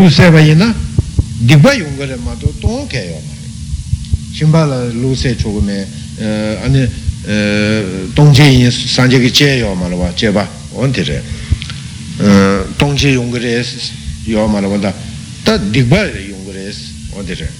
[0.00, 0.74] lu se ba yin na
[1.38, 3.20] dikpa yung ga re ma to tong ke yo.
[4.32, 5.86] Shimba la lu se chu gu me
[6.16, 6.90] ane
[8.14, 11.02] tong che yin san che ki che yo ma la wa che ba on ti
[11.02, 11.22] re.
[12.76, 13.64] Tong che yung ga re
[14.24, 14.94] yo ma la wa da
[15.42, 16.74] ta dikpa yung ga re
[17.10, 17.50] on ti re.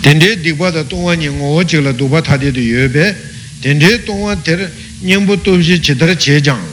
[0.00, 3.14] Tende dikpa da tongwa nyi ngo chik la dukpa thadi du yo be
[3.60, 4.70] tende tongwa ter
[5.00, 6.72] nyingpo topshi chidara che jang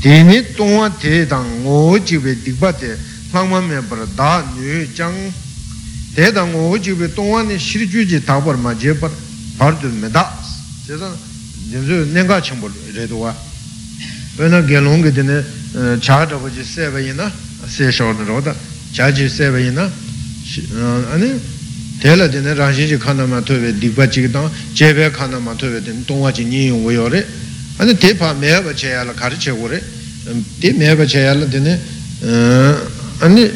[0.00, 2.96] teni tongwa te dang ngo chik be dikpa te
[3.32, 5.14] langma me par da nyu jang.
[6.14, 9.10] Te dang ngo chik be tongwa ni shir ju ji takpar ma je par
[9.56, 10.38] par du me da.
[10.86, 11.16] Che san
[11.68, 13.34] jinsu nenga chingpo re duwa
[14.36, 15.44] pe na gelong ge tene
[16.00, 17.30] cha dhaba ji se bayi na
[17.66, 18.54] se shao na ro da.
[18.92, 19.90] Cha ji se bayi na
[21.12, 21.38] ane
[22.00, 26.00] tēla tēne rāngshī chī khāna mā tōwe dīkpa chī kitāng jēbē khāna mā tōwe tēne
[26.08, 27.20] tōngwā chī nī yung wā rē
[27.80, 29.80] ane mē bā chē yā la rē
[30.60, 31.46] tē mē bā chē yā la
[33.24, 33.50] ane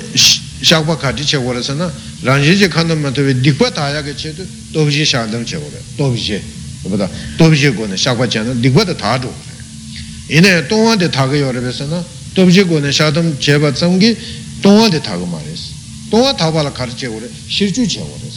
[2.25, 5.45] na chī khāna mā tōwe dīkpa tā yā kē chē tō tōbi chī shāk dāng
[5.45, 6.41] chē gu rē tōbi chē
[6.89, 10.41] bā tōbi chē gu nē shāk bā chē na dīkpa tā tā chō gu rē
[10.41, 12.00] inē tōngwā tē tā kē yō rē bē sā na
[12.33, 14.17] tōbi chē gu nē shāk dāng chē bā tsam kī
[14.64, 15.69] tōngwā tē tā kē mā rē sā
[16.08, 18.33] tōngwā tā pā la kārī chē gu rē shir chū chē gu rē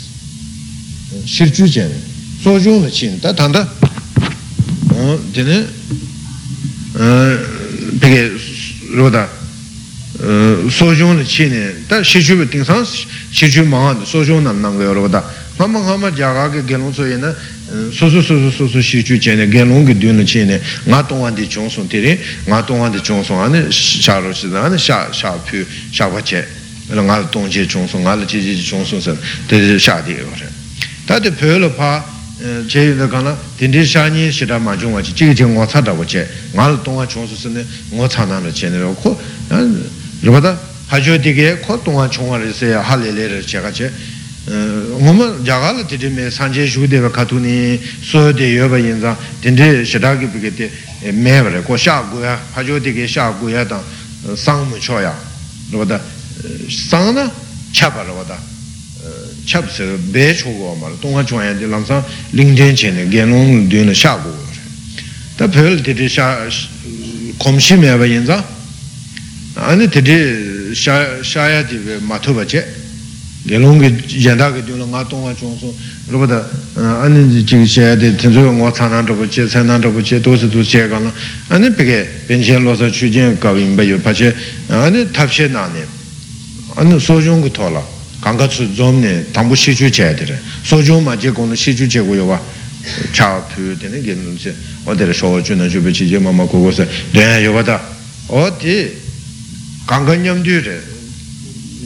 [1.25, 1.91] shir chu chen
[2.43, 3.63] so chung la chin ta tanda
[5.31, 5.67] dine
[7.99, 8.31] peke
[8.95, 9.29] roda
[10.69, 12.85] so chung la chin ta shir chu ting san
[13.31, 15.23] shir chu maa so chung nam nang yo roda
[15.57, 17.21] ngama ngama jaga ke gelong so yin
[17.91, 21.03] so so so so so so shir chu chen gelong ke dun la chin nga
[21.03, 24.77] tongwa di chung song tiri nga tongwa di chung song ane sha ro da ane
[24.77, 26.45] sha sha pyu sha wa che
[26.89, 30.13] nga tong che chung song nga la chi chi chung song san te sha di
[30.13, 30.55] re
[31.07, 35.33] tātī pyo lō pā chē yu dā kāna tīndī shāñī shidā mā chūngwa chī chīgī
[35.33, 36.21] chī ngō tsā dā wā chē
[36.53, 37.65] ngā lō tōngwa chōng su sī nē
[37.97, 39.09] ngō tsā nā rā chē nē rō kō
[40.21, 40.53] rō bā tā
[40.85, 43.57] hā chō tī kē kō tōngwa chōngwa rā sē yā hā lē lē rā chē
[43.65, 43.89] kā chē
[45.01, 47.81] ngō mā jā gā lā tīndī mē sāñ chē shū dē bā kā tū nī
[48.05, 50.69] sō dē yō bā yin zā tīndī shidā kī pī kē tē
[51.17, 53.81] mē bā rā kō shā gu yā hā chō tī kē shā gu yā tā
[54.37, 55.13] sāng mū chō yā
[55.73, 55.97] rō bā
[58.29, 58.37] tā
[59.47, 61.65] sāng na chā bā rō bā tā chab se bē chogo ma tōngwa chōngya di
[61.65, 62.03] lamsāng
[62.33, 64.61] līngdēn chēne gēnlōng dēn shā gu wā rē
[65.37, 66.49] tā pēl tētē shā
[67.39, 68.43] kōmshī mē bā yin zā
[69.55, 72.63] āni tētē shāyā tī bē mā tō bā chē
[73.47, 75.71] gēnlōng kī yandā kī dēn ngā tōngwa chōng sō
[76.11, 76.43] rō bā tā
[77.07, 79.79] āni jī kī shāyā tī tēn sō ngā tsā nā rō bā chē tsā nā
[79.79, 81.11] rō bā chē tō sī tō chē kā nā
[81.55, 84.35] āni pē kē bēn chē lō sā chū jēn kā wīng bā yō pā chē
[84.67, 85.87] āni tāp shē nā nē
[86.75, 87.96] āni sō chōng kī tō lā kāngā
[88.26, 92.14] tsū dzōm nē tāmbū shīchū chē tērē sōchō mā jē kōng nē shīchū chē gu
[92.20, 92.38] yō wā
[93.10, 94.52] chā pū tēne gē nō chē
[94.86, 96.86] o tērē shō chū nā chū pē chī jē mā mā kō kō sē
[97.16, 97.80] dēyā yō wā tā
[98.28, 98.76] o tē
[99.90, 100.76] kāngā nyam tū rē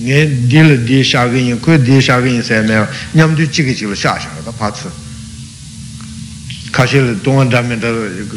[0.05, 0.19] ngē
[0.51, 3.49] dī lē dī shā gā yin kō dī shā gā yin sē mē nyam tū
[3.49, 4.93] chī kī chī lē shā shā tā pā tsū
[6.73, 7.89] kā shē lē tōngā dā mē tā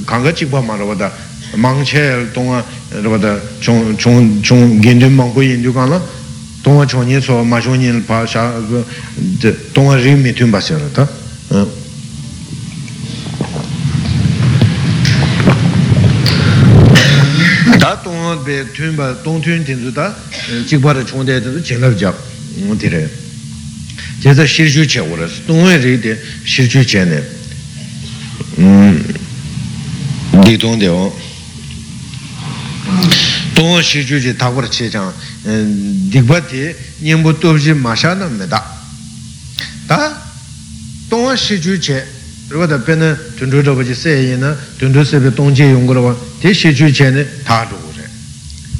[0.07, 1.11] kāngā chī pā mā rā wā tā
[1.59, 2.63] māng chē tōngā
[3.03, 6.07] rā wā tā chōng chōng chōng gēn tū māng kō yin tū kā lā 동화
[6.07, 6.22] 총니서 마쇼
[6.64, 8.40] tōngwa chōnyi sō mā shōnyi pā shā
[9.76, 11.04] tōngwa rīng mī tūmbā sē rā tā
[17.76, 20.08] tā tōngwa bē tūmbā tōng tūng tīnzu tā
[20.64, 22.16] chīk pā rā chōng tē tīnzu chīk lab jāb
[22.80, 23.02] tī rē
[24.24, 26.16] tē tā shīr chū chē wā rā sō tōngwa rī tē
[26.48, 27.20] shīr chū chē nē
[30.48, 31.12] dī tōng tē wā
[33.52, 35.12] tōngwa shīr chū chē tā wā rā chē chāng
[35.44, 38.62] dikpa ti nyingpo topshi masha na me da.
[39.86, 40.22] Ta
[41.08, 42.04] tongwa shi chu che
[42.48, 45.64] rwa da pe na tundu dhaba chi se yi na tundu se pe tong che
[45.64, 48.08] yung korwa ti shi chu che ne ta dhugu re.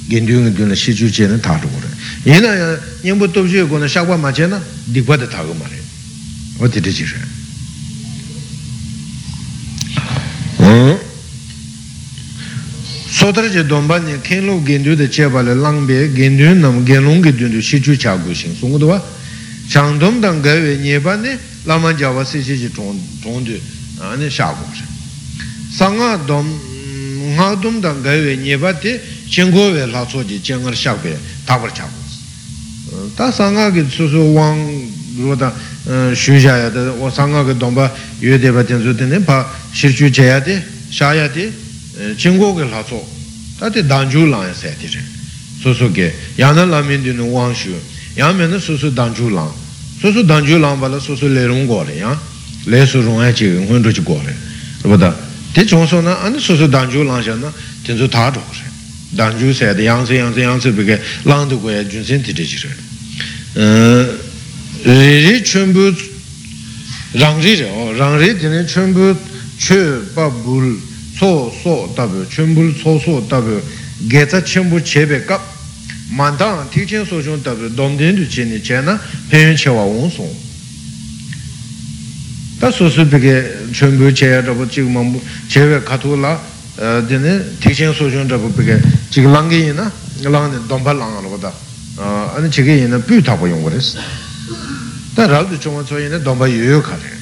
[0.06, 1.88] Gendu yung dhyu na shi chu che ne ta dhugu re.
[2.22, 5.52] Yi na nyingpo topshi yu ko na shakwa ma che na dikpa ta ta gu
[5.52, 5.82] ma re.
[6.58, 7.33] O ti ti chi re.
[13.24, 17.58] Sotara je domba ni kenlo gendu de cheba le langbe gendu nam genlong ge dundu
[17.58, 19.02] shi chu cha gu sing sung do wa
[19.66, 23.42] chang dom dang ge we nye ba ne lama jawa si si ji chong chong
[23.42, 23.58] du
[24.00, 24.86] a ne sha gu sing
[25.72, 26.46] sang a dom
[27.34, 30.60] nga dom dang ge we nye ba de chen go we la so ji chen
[30.66, 31.16] er sha be
[31.46, 34.60] ta bar cha gu ta sang a ge su su wang
[35.16, 35.50] ro da
[36.12, 39.06] shu ja ya de wo sang a ge domba yue de ba den zu de
[39.06, 41.50] ne pa shi chu che ya de sha ya de
[42.16, 43.13] jinggo ge la zo
[43.58, 45.02] tate danju lang se tere
[45.60, 47.74] susu ge yana lamin di nu wang shu.
[48.14, 49.52] Yame na susu danju lang
[50.00, 52.18] susu danju lang bala susu le rung go re ya.
[52.64, 54.34] Le su rung ya chi ngun ru chi go re
[54.82, 55.16] rupata
[55.52, 57.52] te chung so na ane susu danju lang sha na
[57.82, 58.72] ten su ta chok re.
[59.10, 62.04] Danju se de yang se yang se yang se bige lang du go ya jun
[62.04, 62.74] sen ti de chi re.
[64.82, 65.94] Re re chun bu
[67.12, 69.16] rang ri re rang ri dine chun bu
[69.56, 70.78] chö pa bul
[73.28, 73.60] tabi
[74.10, 75.40] gēcā chūmbū chē bē kāp
[76.18, 78.98] māntāṅ tī chēn sō shūng tabi dōm tēn tu chē nī chē na
[79.30, 80.34] pēyōn chē wā wōng sōng
[82.60, 83.36] tā sō sū bīgā
[83.72, 86.34] chūmbū chē yā rā bō chīg māmbū chē bē kātū lā
[86.76, 89.90] dine tikchen sochon drapu peke chigi langi ina
[90.22, 91.52] langi dompa langa lo da
[92.34, 93.96] ane chigi ina pyu tabo yungu res
[95.14, 97.13] ta raldu chungwa tso ina dompa yoyo kare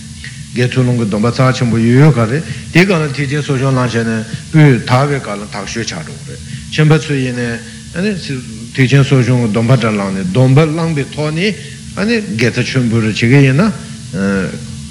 [0.53, 4.83] getu lungu dompa tsa chenpo yoyo kare di ka na tikchen sochon langsha ina pyu
[4.85, 6.37] tawe ka lang tak shue chadu re
[6.71, 7.59] chenpa tso ina
[7.93, 8.19] ane
[8.73, 11.55] tikchen sochon dompa dra langi dompa langbi to ni
[11.95, 13.73] ane geta chunpu re chigi ina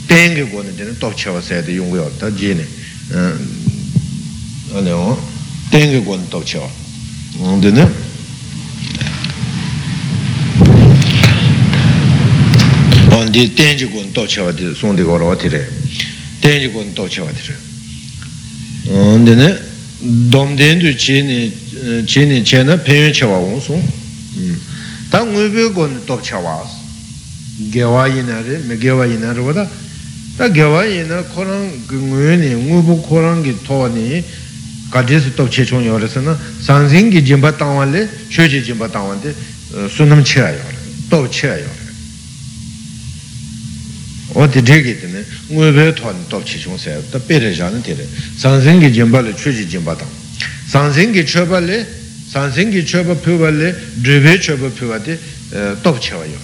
[0.08, 2.66] tengi go ni dine top chewa sayade yungu yo ta ji ni
[4.74, 5.20] ane o
[5.70, 6.70] tengi guan tok chewa
[13.11, 15.71] dine on di tengi guan tok chewa di song di goro wati re
[16.41, 19.61] tengi guan tok chewa di re dine
[19.99, 23.83] dom den du chi ni chi ni che na pen yun chewa wong song
[25.09, 26.65] ta ngui bi guan tok chewa
[27.71, 29.69] gewa ina re me gewa ina re wada
[30.37, 34.25] ta gewa ina korang ngui ni ngui bu korang ki to ni
[34.91, 39.35] 가디스 또 체총 요래서는 상생기 짐바 땅완래 쇼지 짐바 땅완데
[39.91, 40.63] 수능 치아요
[41.11, 41.67] 또 치아요
[44.35, 48.05] 어디 되게 되네 뭐베 톤또 체총세 또 베레자는 되래
[48.37, 50.09] 상생기 짐바를 쇼지 짐바 땅
[50.69, 51.87] 상생기 처발래
[52.31, 55.19] 상생기 처바 표발래 드베 처바 표바데
[55.83, 56.35] 또 치아요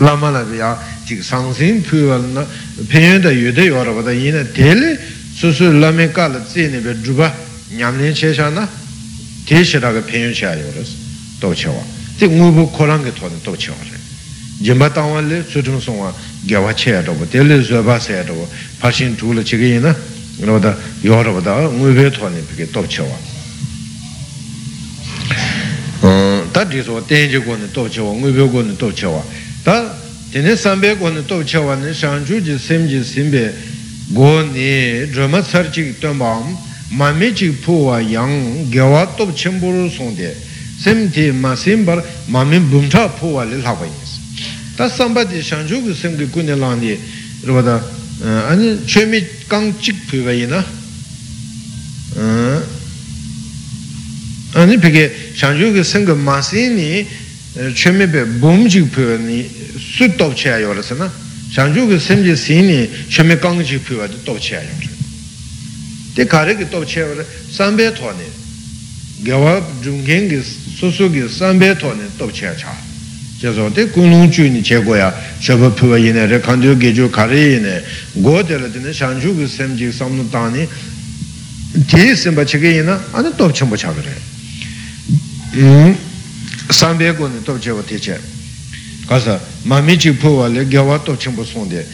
[0.00, 2.46] 라마라비야 지금 상생 표발나
[2.88, 7.34] 편연다 유대 여러보다 이네 델레 susu lame kala tsene be dhruva
[7.70, 8.68] nyamlen che sha na
[9.46, 10.90] te shiraga penyon che ayo res
[11.38, 11.82] to chewa
[12.18, 13.98] te ngubu korangi tohne to chewa re
[14.59, 18.47] jimba tangwa le sutung songwa gyawa che ya dobo te le zueba se ya dobo
[18.79, 19.95] pashin dhula chige ina
[20.41, 23.17] roda yoraba da ngube tohne peke to chewa.
[26.51, 29.23] Ta dhiso tenje kone to chewa ngube kone to chewa.
[29.63, 29.97] Ta
[30.31, 33.53] tene sambe kone to chewa ne shangchu ji semji simbe
[34.07, 36.57] go ni drama tsar chik tuanpaam
[36.91, 40.35] mami chik puwa yang gyawa top chenpuru songde
[40.77, 43.87] sem ti ma sembar mami bumcha puwa li lakwa
[44.75, 46.97] yinsi ta samba di shangchu ku sem ki kune lang di
[47.43, 47.83] rupata
[48.47, 50.63] ani chemi kang chik puwa yina
[54.53, 57.07] ani peke shangchu ku sem ki ma sem ni
[57.73, 61.11] chemi pe bum chik puwa ni su top chaya yorasa na
[61.51, 64.93] shangchu ki semji sini shame kangchi piwa di top chaya yung di
[73.40, 73.70] kare ki top chaya wara sanbe to ne gyawa jungen ki susu ki sanbe to
[73.70, 76.40] ne top chaya cha jaso di kunlong chu ni che goya shaba piwa ina re
[76.40, 77.82] kandiyo gejo kare ina
[78.12, 80.68] go de la dine shangchu ki semji samnu tani
[81.86, 84.20] ti simba chige ina ane top chenpo cha kare
[86.68, 88.20] sanbe go ne top chaya wa te chaya
[89.10, 91.84] 가서 마미 지 포와레 겨와 또 첨부 손데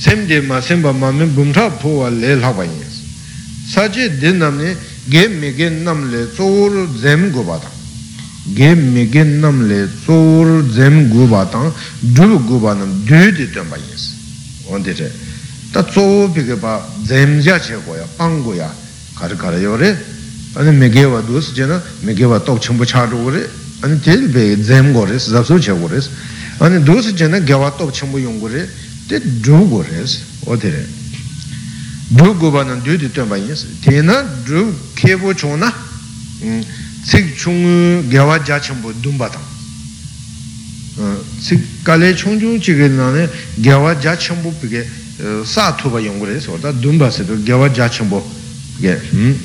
[0.00, 2.70] 셈데 마 셈바 마미 붐타 포와레 라바이
[3.68, 4.74] 사제 데남네
[5.12, 7.75] 게 메게 남레 쪼르 젬 고바다
[8.53, 13.75] gen mi gen nam le tsor zem guba tang dhub guba nam dhyu di tenpa
[13.75, 14.11] yinsi
[14.65, 15.11] ondi re
[15.71, 18.73] ta tsor pika pa zem ja che goya pang goya
[19.13, 20.15] kar kar yo re.
[20.53, 23.47] Ane me gewa dus je na me gewa tok chenpo cha ro re.
[23.81, 26.09] Ane tel pe zem go res zapsu che go res
[26.57, 28.67] ane dus je na gewa tok chenpo yung go re
[29.07, 30.87] te dhub go res ondi re.
[32.09, 35.71] Dhub guba nam dhyu di tenpa yinsi te na dhub kebo cho na.
[36.41, 36.63] Mm
[37.03, 39.43] sik chungu gyawa ja chenpo dunpa tang.
[40.97, 44.85] Uh, sik kale chung chung chige nane gyawa ja chenpo pige
[45.19, 48.25] uh, sa tuba yungu re so ta dunpa se to gyawa ja chenpo
[48.77, 49.35] pige hmm?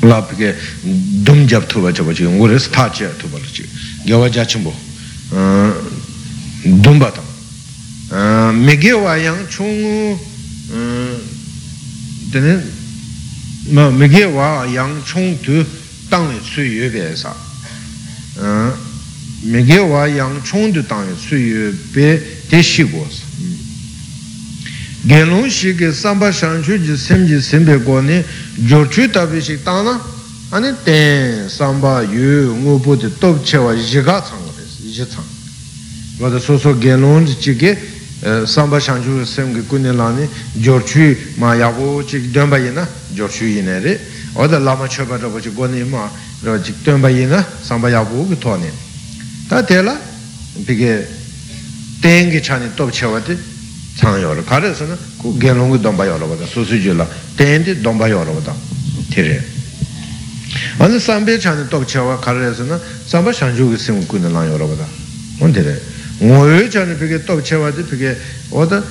[0.00, 3.68] la pige dum jab tuba chaba chige yungu re sta che tuba lo chige.
[4.04, 4.74] Gyawa ja chenpo
[5.30, 5.72] uh,
[6.62, 7.30] dunpa tang.
[8.12, 10.18] Me gyawa yang chung
[12.30, 12.62] tene
[13.70, 15.64] me gyawa yang chung tu
[16.12, 17.32] tāngi tsū yu bē sā
[19.48, 22.20] mē gē wā yāng chōng tu tāngi tsū yu bē
[22.52, 23.24] tē shī gō sā
[25.08, 26.92] gē lōng shī gē sāmbā shāng chū jī
[31.48, 34.52] sāmbā yu ngō bō tē tōp chē wā yī gā tsāng gō
[34.84, 35.24] yī tsāng
[36.20, 37.72] wā tā sō sō gē lōng jī gē
[41.40, 42.84] mā yā gō chī dēmbā yī na
[43.16, 43.26] jō
[46.42, 48.70] chī tuyāmbā yīna sāmbā yāpū kī tōni
[49.46, 49.94] tā tēlā
[50.66, 50.92] pīkē
[52.02, 53.36] tēngi chāni tōp chewa tī
[53.94, 56.96] chāng yō rā kārē sā na kū gēlōngi dōmbā yō rāpa tā sū sū jū
[56.98, 57.06] lā
[57.38, 58.54] tēndi dōmbā yō rāpa tā
[59.14, 59.38] tērē
[60.82, 64.58] ānā sāmbē chāni tōp chewa kārē sā na sāmbā shāngchū kī sīng kū nā yō
[64.58, 64.86] rāpa tā
[65.38, 65.78] wān tērē
[66.26, 68.16] ngō yō chāni pīkē tōp chewa pīkē
[68.50, 68.82] oda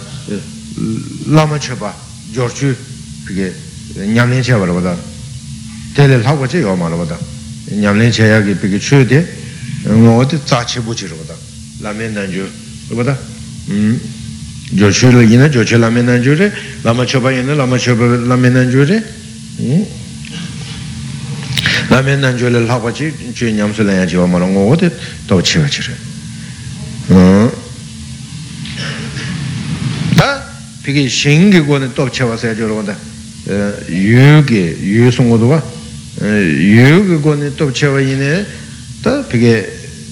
[1.27, 1.91] lama choba
[2.31, 2.75] jōrchū
[3.27, 3.51] pīkē
[4.15, 5.10] ñamlén chewa tā
[5.95, 7.17] tēlē lākwa chē yō mā rāpa tā
[7.75, 9.19] ñamlén chē yā kī pīkī chū tē
[9.91, 11.35] ngō tē tsā chē bū chī rāpa tā
[11.83, 12.47] lāmén dāng chū
[12.91, 13.15] rāpa tā
[14.71, 16.47] jō chū rā yīnā jō chē lāmén dāng chū rē
[16.87, 19.01] lāma chōpa yīnā lāma chōpa lāmén dāng chū rē
[21.91, 24.75] lāmén dāng chū rē lākwa chē chū ñam sū lāyā chē wā mā rā ngō
[24.79, 24.87] tē
[25.27, 25.95] tō chē wā chē rē
[30.15, 30.29] tā
[30.87, 32.95] pīkī shīngi kō nē tō chē wā sā yā chō rā
[33.91, 35.11] yuge yu
[36.21, 38.45] yu ki koni top chewa yine
[39.01, 39.67] ta pige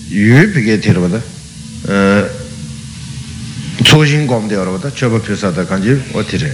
[0.09, 1.21] yu pige tira wada
[3.83, 6.49] tsoshin gomde wada wada chewa pyosa da kanji o tira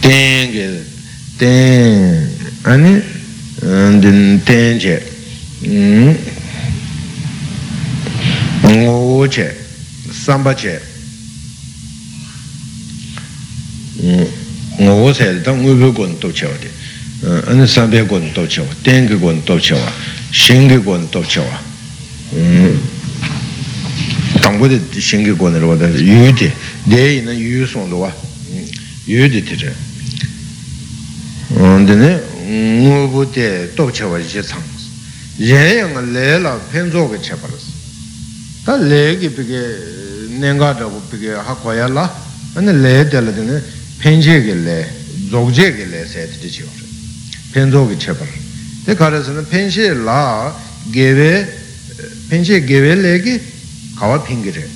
[0.00, 0.84] ten ge
[1.38, 2.28] ten
[2.62, 3.02] ani
[4.44, 5.02] ten che
[8.62, 9.56] ngo che
[10.10, 10.80] samba che
[14.78, 16.70] ngō sāyā tā ngū bē guān tōp chāwa tē
[17.50, 19.90] anā sāmbē guān tōp chāwa tēng kē guān tōp chāwa
[20.30, 21.58] shēng kē guān tōp chāwa
[24.38, 26.52] tāng gu tē shēng kē guān rā wā tā yu tē
[26.86, 28.10] dē yī na yu sōng rā wā
[29.10, 29.72] yu tē tē rā
[31.88, 32.12] tē nē
[33.10, 34.62] bū tē tōp chāwa chē tsāng
[35.42, 37.58] yē yā lē lā pēn zō chē pā rā
[38.62, 39.60] tā lē kē pē kē
[40.38, 42.06] nē ngā rā gu pē kē hā kwa yā lā
[42.54, 43.58] anā lē tē lā tē nē
[43.99, 44.89] 펜제게 레
[45.31, 46.65] 족제게 레 세트지 지요
[47.53, 48.25] 펜조게 쳐버
[48.85, 50.53] 데 가르스는 펜시 라
[50.91, 51.47] 게베
[52.29, 53.41] 펜시 게베 레게
[53.95, 54.67] 가와 핑게레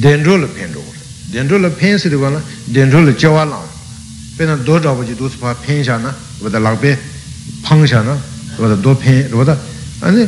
[0.00, 0.82] 덴롤 펜로
[1.32, 3.68] 덴롤 펜시도 거나 덴롤 저와라
[4.38, 6.96] 베나 도자버지 도스파 펜샤나 보다 락베
[7.62, 8.16] 팡샤나
[8.56, 9.58] 보다 도펜 보다
[10.00, 10.26] 아니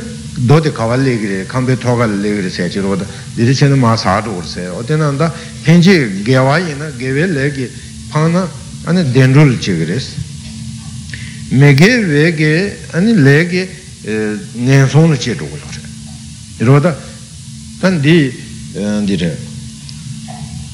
[0.49, 3.05] 도데 가발레기레 캄베 토갈레기레 세지로다
[3.37, 5.33] 이리체는 마사도 오르세 어때난다
[5.65, 7.71] 펜지 게와이나 게벨레기
[8.11, 8.49] 파나
[8.87, 10.17] 아니 덴룰 지그레스
[11.51, 13.71] 메게 베게 아니 레게
[14.55, 15.83] 년송을 제도고 그래
[16.61, 16.97] 이러다
[17.81, 18.33] 단디
[19.07, 19.37] 디레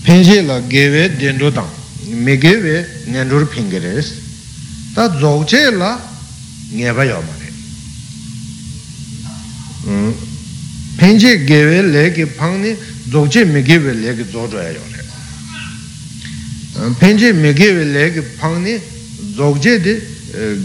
[0.05, 1.69] 펜지라 게베 덴로당
[2.25, 6.01] 메게베 년룰 핑게레스 다 조제라
[6.73, 7.23] 녜바요
[10.99, 12.77] 펜제 게웨 레게 방니
[13.11, 14.95] 조제 메게웨 레게 조조야 요래
[16.99, 18.81] 펜제 메게웨 레게 방니
[19.37, 20.03] 조제데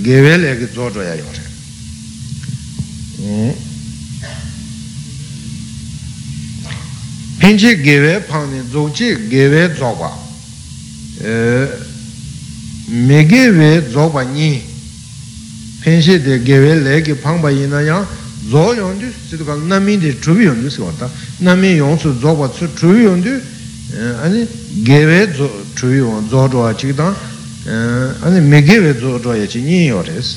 [0.03, 1.39] 게웨 레게 조조야 요래
[7.39, 10.24] 펜제 게웨 방니 조제 게웨 조바
[12.88, 14.63] 메게웨 조바니
[15.82, 18.16] 펜제데 게웨 레게 방바 이나야
[18.49, 21.09] zō yōndu sīdhī kāng nāmi dī chūbi yōndu sī wātā
[21.45, 23.33] nāmi yōngsū zō bā tsū chūbi yōndu
[24.25, 24.49] āni eh,
[24.85, 25.19] gēwē
[25.76, 27.12] chūbi yōng zō rōwa chīk tāng
[28.25, 30.37] āni eh, mē gēwē zō rōwa yā chī nī yō rē sī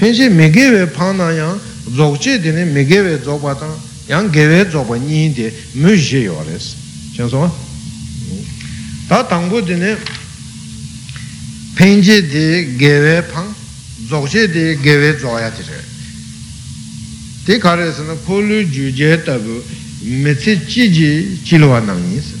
[0.00, 1.60] pēnshī mē gēwē pāna yāng
[1.96, 3.74] zō chī dī nī mē gēwē zō bā tāng
[4.08, 5.50] yāng gēwē zō bā nī dī
[5.80, 7.50] mū shī yō rē sī chāng sō wā
[9.08, 9.92] tā tāngbō dī nī
[11.76, 12.46] pēnshī dī
[12.80, 13.52] gēwē pāng
[14.08, 15.85] zō chī dī gēwē zō yā dī rē
[17.46, 19.62] tē kārē sā na pōlū jū jē tabu
[20.02, 21.10] mē tsē chī jī
[21.46, 22.34] chīlwa nāng yī sā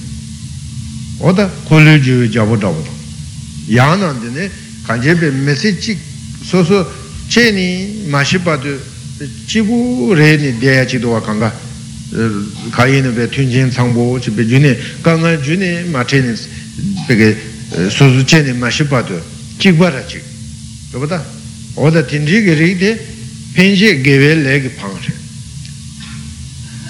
[1.22, 2.92] o tā pōlū jū jābu jābu tā
[3.70, 4.50] yā nāng tē nē
[4.88, 5.94] kāñchē pē mē tsē chī
[6.50, 6.82] sō sō
[7.30, 7.66] chē nī
[8.10, 8.74] mā shī pā tu
[9.46, 11.54] chī gu rē nī dē yā chī tu wā kāngā
[12.74, 14.74] kā yī nē pē tūñ chēng tsāng bō chī pē jū nē
[15.06, 16.34] kāngā jū nē mā chē nē
[17.06, 17.28] pē kē
[17.94, 19.14] sō sō chē nē mā shī pā tu
[19.62, 20.18] chī rā chī
[20.98, 21.22] rō tā
[21.78, 22.90] o tā tīn chī kē rī tē
[23.55, 25.11] 펜제 게벨레게 방세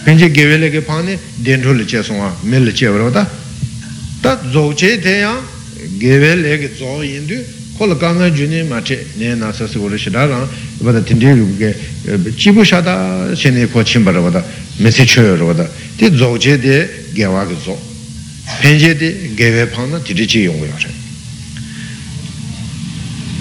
[0.05, 3.29] 펜제 게벨레게 방네 덴톨 제송아 멜 제버다
[4.21, 5.41] 다 조제 대야
[5.99, 7.33] 게벨레게 조인도
[7.77, 10.47] 콜 강가 주니 마체 네나서스 고르시다라
[10.85, 14.43] 바다 틴디르게 지부샤다 세네 고침 바라보다
[14.77, 17.73] 메시초여로다 디 조제데 게와게 조
[18.61, 20.73] 펜제데 게베 방나 디리지 용고요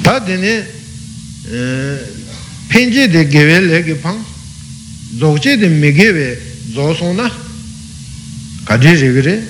[0.03, 0.65] 다 되네
[2.68, 4.18] penje de gewe lege pang
[5.18, 6.38] zogche de megewe
[6.74, 7.32] zo song na
[8.66, 9.42] kadri rigre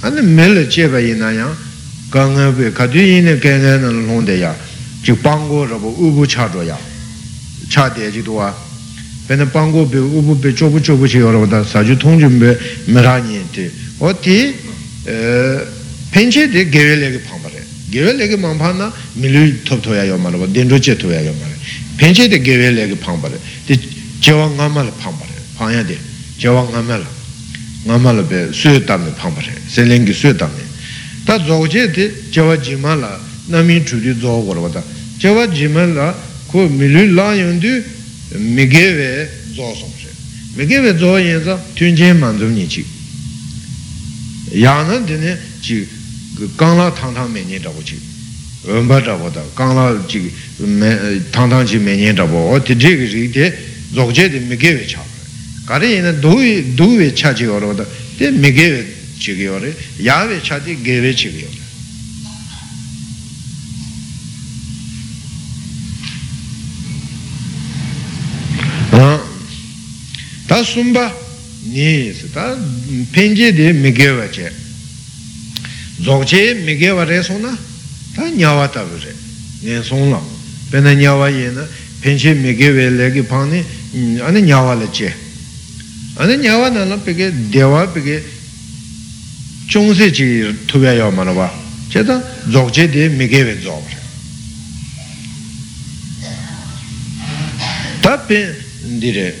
[0.00, 1.54] ane mele cheba ina yang
[2.12, 4.52] yīne kēngā nā lōng dē yā
[5.02, 6.76] jī pānggō rāpa ūpū chā rō yā
[7.72, 8.52] chā dē jī tuwa
[9.28, 12.20] pē nā pānggō pē ūpū pē chōpū chōpū chī yō rāpa tā sā chū tōng
[12.20, 12.50] chū mbē
[12.92, 13.64] mē rā nyē tē
[14.00, 14.12] o
[16.12, 17.62] gēwē lē kē pāng pā rē
[17.92, 20.76] gēwē lē kē māng pā na lū tōp tō yā yō mā rāpa dēn rō
[20.84, 21.24] chē tō yā
[21.92, 23.74] yō mā rē pēnchē tē gēwē lē kē pāng pā rē tē
[24.22, 25.96] jē wā ngā mā lā pāng pā rē pāng yā tē
[26.38, 27.08] jē wā ngā mā lā
[27.86, 30.48] ngā mā lā pē sū tā mē pāng pā rē sē lēng kī sū tā
[30.48, 30.62] mē
[31.26, 33.12] tā dzōg chē tē jawa jīmā lā
[33.48, 34.82] nā mī chū tī dzōg wā rā bā tā
[35.20, 36.14] jawa jīmā lā
[36.52, 37.72] kō mī lū lā yōng tū
[38.40, 38.64] mī
[48.64, 49.00] wē mī wē
[50.06, 52.38] chī yā chī mē nyē tā bō chī chī tāng chī mē nyē tā bō
[52.52, 53.44] o tē tē kī rī tē
[53.94, 55.02] dzōg chē tē mī gē wē chā
[55.66, 57.86] kā rē yēn dō wē chā chī wā bā tā
[58.18, 58.82] tē mī gē wē
[59.22, 61.60] chigiyore, yāve chāti gēve chigiyore.
[70.52, 71.06] tā sūmbā
[71.72, 72.44] nī sī, tā
[73.14, 74.50] pēnjē dī mīgēwa chē,
[76.02, 77.54] dzōg chē mīgēwa rē sō na,
[78.16, 79.14] tā nyāwa tabi rē,
[79.64, 80.20] nē sōng lā,
[80.72, 81.66] pēnā nyāwa yē na,
[82.02, 83.64] pēnjē mīgēwa lē kī pāni,
[84.26, 85.10] anī nyāwa lē chē,
[86.20, 88.20] anī nyāwa nā na pēkē, dēwa pēkē,
[89.72, 91.50] chungse chi tubya yaw manwa
[91.88, 93.96] che ta dzogche de migewe dzogre
[98.00, 98.54] ta pen
[98.98, 99.34] dire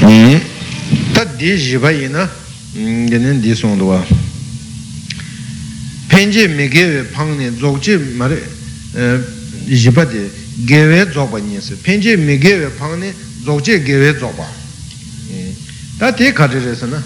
[0.00, 0.51] ta
[1.42, 2.30] di jiba ina
[2.72, 4.06] dinen di songduwa
[6.06, 8.40] penje migewe pangne dzogche mare
[9.66, 10.30] jiba de
[10.64, 14.46] gewe dzogba nyese penje migewe pangne dzogche gewe dzogba
[15.98, 17.02] ta te kati resa na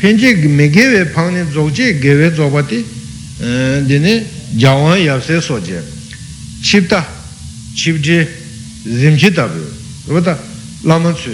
[0.00, 2.82] penche me gewe pangni dzogche gewe dzogba ti
[3.86, 4.24] dine
[4.56, 5.82] jawan yapse soje
[6.62, 7.06] chibta
[7.74, 8.26] chibje
[8.84, 9.60] zimchi tabi
[10.06, 10.38] rupata
[10.82, 11.30] lama tsu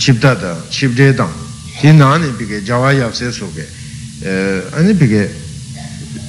[0.00, 1.30] chibda da, chibde dang,
[1.78, 3.68] ti nani pige jawa yapse soke,
[4.22, 5.30] e, ani pige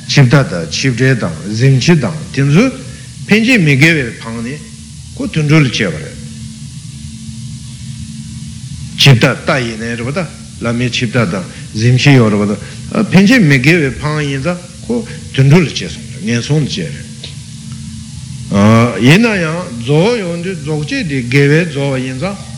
[0.08, 2.70] chibda da, chibde dang, zimchi dang, tinzu
[3.26, 4.60] penche migewe pangni,
[5.14, 6.14] ku tunzu li chebare.
[8.98, 12.60] chibda tayi ne rupata, lami chibda dang, zimchi yo rupata,
[12.94, 14.54] e, penche migewe pangni za,
[14.86, 16.92] ku tunzu li che song, ngen song che
[18.52, 22.50] e, yena yang, zo yon di, zogche di gewe zo yin za,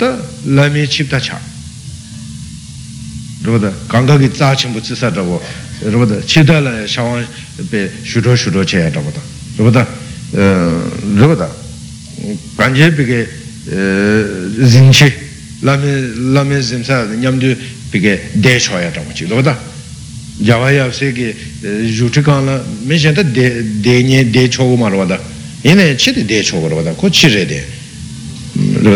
[0.00, 0.10] tā
[0.56, 1.36] lāmi chīptā chā
[3.44, 5.40] rūpa tā kāngā kī tsā chīmbu tsī sā rūpa
[5.92, 7.24] rūpa tā chītā lā shāwā
[7.70, 9.22] pē shūrō shūrō chē yā rūpa tā
[9.58, 9.84] rūpa tā
[11.20, 11.48] rūpa tā
[12.60, 13.20] kāñjē pē kē
[14.72, 15.10] zīngchī
[15.64, 15.96] lāmi
[16.36, 17.56] lāmi zīmsā ñamdū
[17.92, 19.56] pē kē dē shō yā rūpa chī rūpa tā
[20.44, 21.28] yāvā yāv sē kē
[21.96, 25.20] rūchī kāngā mē shēntā dē nye dē chō gu mā rūpa tā
[25.64, 27.60] yinā chī tē dē chō gu rūpa tā kō chī rē dē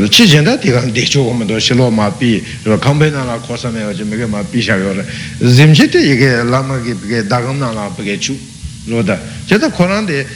[0.08, 2.42] chi chen da tiga dekcho goma do shilo ma pi
[2.78, 5.04] kampe na la kosa me wache mege ma pi sha yore
[5.38, 8.38] zimche te ike lama ki pike dagam na la pike chu
[8.86, 10.26] roda che ta koran de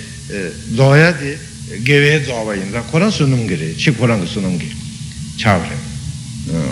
[0.75, 1.39] zoya de
[1.83, 4.75] gewe zowa inza koran sunum gire chi koran sunum gire
[5.37, 5.77] chavre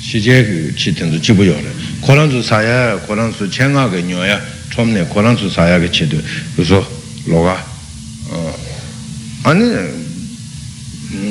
[0.00, 5.78] shije ki chi tinzu jibu yore koranzu saya koranzu chenga ge nyoya chomne koranzu saya
[5.78, 6.22] ge chidu
[6.56, 6.86] uso
[7.26, 7.56] loga
[9.42, 9.64] ani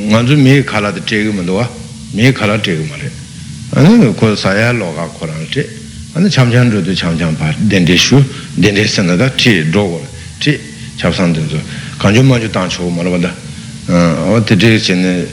[0.07, 1.67] nganzu mi khala de chege mando
[2.11, 3.11] mi khala chege mare
[3.73, 5.67] ani ko saya loga koran che
[6.13, 8.23] ani chamchan ro de chamchan pa dende shu
[8.53, 10.05] dende sena da chi rogo
[10.37, 10.59] chi
[10.95, 11.59] chapsan de zo
[11.97, 13.33] kanju manju dan cho maro da
[13.86, 15.26] o te de chen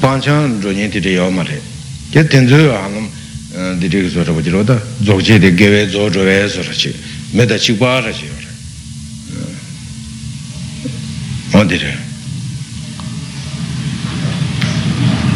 [0.00, 1.60] panchan ro ni de yo mare
[2.10, 3.08] ke tenzo yo hanam
[3.78, 6.94] diri ki sora wajiro da dzogche de gewe dzo zhowe sora chi
[7.30, 8.50] me da chikpa ra chi yore
[11.52, 11.96] o diri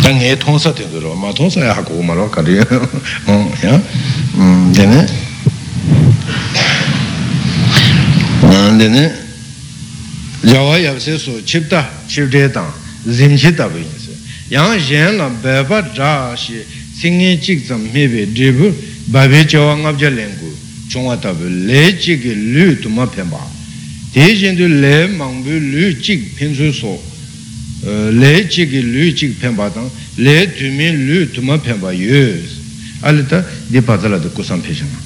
[0.00, 3.82] da nge tongsa tenzo ro ma tongsa ya haku ma ro kari ya
[4.72, 5.06] dine
[8.78, 9.25] dine
[10.42, 12.72] yawa yab se so chibta chibde tang
[13.06, 14.12] zimchi tabi yin se
[14.48, 18.74] yang yin la beba dra shi singe chik tsam hebe dribu
[19.06, 20.54] babi chawa ngabja lengu
[20.88, 23.38] chungwa tabi le chik lu tuma penpa
[24.12, 27.00] te jindu le mangbu lu chik pensu so
[27.82, 32.60] le chik lu chik penpa tang le tumi lu tuma penpa yus
[33.02, 34.98] alita di patala kusan pechana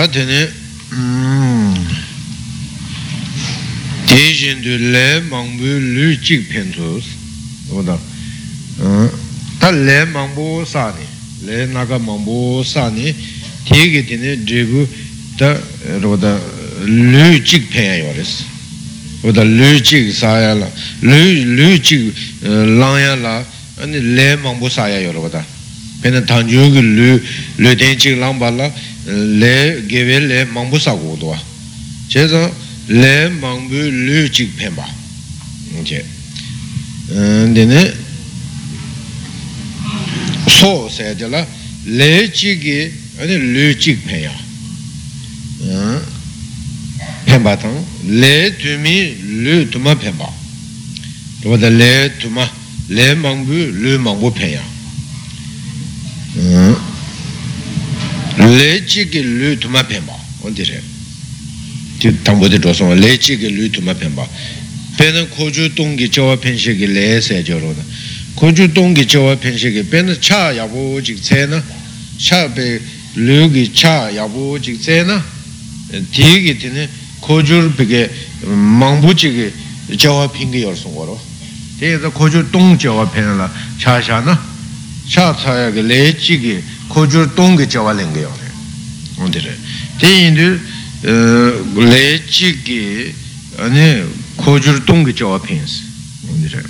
[0.00, 0.40] tā tēne
[4.08, 7.10] tēshin tu lē māngbū lū jīg pēntūs
[9.60, 11.04] tā lē māngbū sāni
[11.44, 13.12] lē nāka māngbū sāni
[13.68, 14.86] tēki tēne jīgu
[15.36, 15.52] tā
[16.00, 16.16] lū
[17.36, 18.34] jīg pēyā yorēs
[19.28, 20.70] oda lū jīg sāyā lā
[21.04, 22.24] lū jīg
[22.80, 23.36] lāyā lā
[23.84, 25.44] lē māngbū sāyā yorē
[26.00, 27.10] pēne tāngyū lū
[27.60, 28.70] lū tēn jīg lāmbā lā
[29.10, 31.38] le gewe le mangbu sa kuduwa
[32.08, 32.52] che zang
[32.86, 34.86] le mangbu lu chik penpa
[35.84, 36.04] che
[37.52, 37.94] dine
[40.46, 41.46] so se de la
[41.84, 44.32] le chigi ane lu chik penya
[47.24, 50.32] penpa tang le tumi lu tuma penpa
[51.40, 52.48] tuwa da le tuma
[52.88, 54.62] le mangbu lu mangbu penya
[58.48, 60.82] le chi ki lu tuma penpa ondi re
[61.98, 64.26] ti tangpo di zho songwa le chi ki lu tuma penpa
[64.96, 67.82] pena koju tongi jawa penshi ki le se jo ro da
[68.34, 71.62] koju tongi jawa penshi ki pena cha yabu jik tse na
[72.16, 72.80] cha pe
[73.14, 75.22] lu ki cha yabu jik tse na
[76.10, 76.88] ti ki tine
[77.20, 78.10] koju peke
[78.46, 81.20] mangbu chi ki jawa pingi yor songwa ro
[81.78, 84.38] te koju tong jawa pen la cha sha na
[85.06, 88.40] cha cha ya ki le chi ki koju tongi jawa lenge yor
[89.22, 89.56] ondire
[89.98, 90.58] te yindu
[91.02, 93.14] le chi ki
[93.58, 94.04] ane
[94.36, 95.82] kojur tongi jawa pensi
[96.30, 96.62] ondire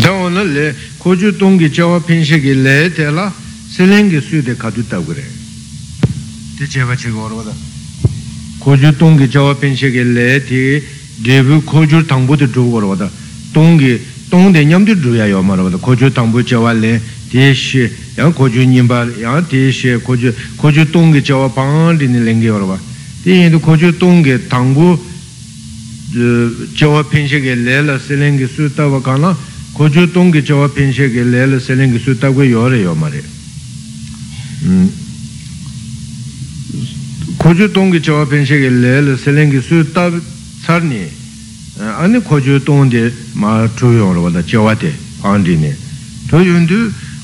[0.00, 3.32] jawa na le kojur tongi jawa pensi ki le te la
[3.74, 5.24] selengi suyu de kadu tabgure
[6.56, 7.54] te cheba chiga warwada
[8.58, 10.82] kojur tongi jawa pensi ki le ti
[11.22, 13.21] debu kojur tangbo de dhugu warwada tongi
[13.53, 16.99] 동대 냠들 주야요 말하거든 고주 당부 저와래
[17.31, 22.77] 대시 양 고주 님바 양 대시 고주 고주 동게 저와 방리는 랭게 여러봐
[23.23, 24.99] 대인도 고주 동게 당부
[26.77, 29.37] 저와 펜식에 레라 셀랭게 수다와 가나
[29.73, 33.21] 고주 동게 저와 펜식에 레라 셀랭게 수다고 요래요 말이야
[34.63, 34.91] 음
[37.37, 40.11] 고주 동게 저와 펜식에 레라 셀랭게 수다
[40.63, 41.20] 살니
[41.81, 45.75] 아니 고주 동데 마 조용으로 보다 저와데 안디네
[46.29, 46.73] 조용도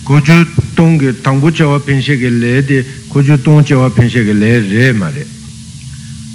[0.04, 0.46] 고주
[0.76, 5.26] 동게 당부 저와 펜식에 레데 고주 동 저와 펜식에 레레 말에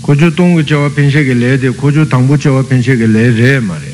[0.02, 3.86] 고주 동게 저와 펜식에 레데 고주 당부 저와 펜식에 레레 말에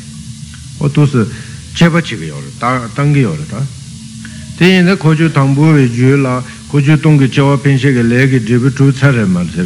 [0.79, 1.27] 어떠스
[1.75, 3.61] 제바치게요 다 당게요 다
[4.57, 9.61] 대인의 고주 당부의 주라 고주 동게 저와 펜식에 레게 드부 주차를 말세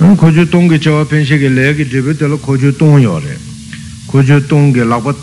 [0.00, 0.16] 래.
[0.16, 3.36] koju tongge chawa pensheke leke dribe tala koju tong yore
[4.06, 5.14] koju tongge lakpa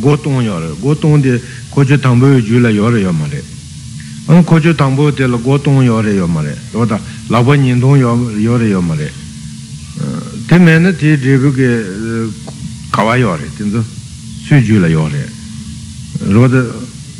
[0.00, 3.42] go tong yore go tong de koju tangbo yu ju la yore yo mare
[4.44, 9.10] koju tangbo tala go tong yore yo mare roda lakpa nyin tong yore yo mare
[10.46, 11.86] te mene te dribe ke
[12.90, 13.84] kawa yore tenzo
[14.46, 15.28] su ju la yore
[16.28, 16.64] roda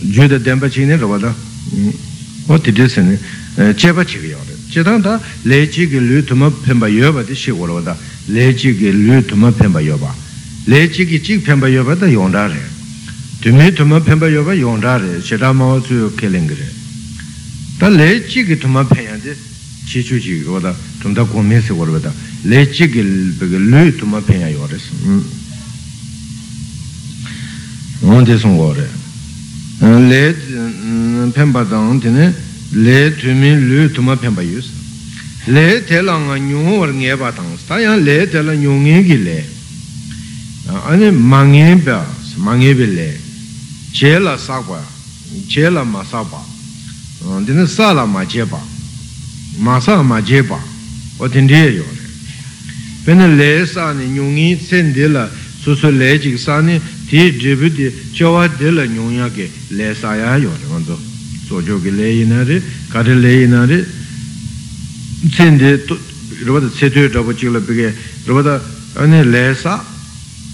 [0.01, 1.35] ju de denpa chine roda
[2.47, 3.19] o te de sene
[3.75, 7.81] cheba chige yore chidang da le chi ki lu tuma penpa yoba di shi korwa
[7.81, 7.97] da.
[8.27, 10.15] Lechi ki lu tuma penpa yoba.
[10.65, 12.61] Lechi ki chik penpa yoba da yongda re.
[13.41, 15.21] Tumi tuma penpa yoba yongda re.
[15.21, 16.73] Chidang mawa ke keling re.
[17.79, 19.35] Da le chi ki tuma penya di
[19.85, 20.77] chi chu chi korwa da.
[20.99, 22.13] Tumda kumi si korwa da.
[22.43, 24.79] Lechi ki lu tuma penya yo re.
[25.03, 25.25] Hmm.
[28.01, 28.11] Hmm.
[28.13, 28.89] Onde sung go re.
[29.81, 30.09] Hmm.
[30.09, 34.71] Le penpa dang tene le tumi lu tuma penpa yus.
[35.47, 39.45] Le tela nga nyung war nge pa tang ta le tela nyung nge ki le.
[40.87, 42.07] Ane ma nge pa
[42.37, 43.21] ma nge pe le.
[43.93, 44.81] Che la sa kwa
[45.49, 46.45] che la ma sa pa.
[47.45, 48.61] Dine sa la ma che pa.
[49.57, 50.59] Ma sa ma che pa.
[51.17, 52.09] O ten de yo le.
[53.05, 55.29] Pene le sa ni nyung nge sen de la
[55.61, 59.51] su su le jik sa ni ti dribu di chewa de la nyung ya ke
[59.69, 61.10] le sa ya yo wanzo
[61.51, 63.85] sojo ki le ina re, kare le ina re,
[65.31, 65.85] tsende,
[66.45, 67.93] rupata tsetuyo dhaba chigla pige,
[68.25, 68.63] rupata
[68.95, 69.85] ane le sa,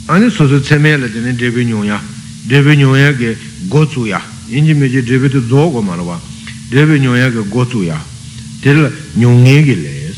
[0.06, 2.00] ane soso tseme la dine debi nyoya,
[2.48, 3.36] debi nyoya ke
[3.68, 6.20] go tsu ya, inji meji dribi tu zogo marwa
[6.68, 8.02] dribi nyoya ke gozu ya
[8.60, 10.16] tel nyongi ki les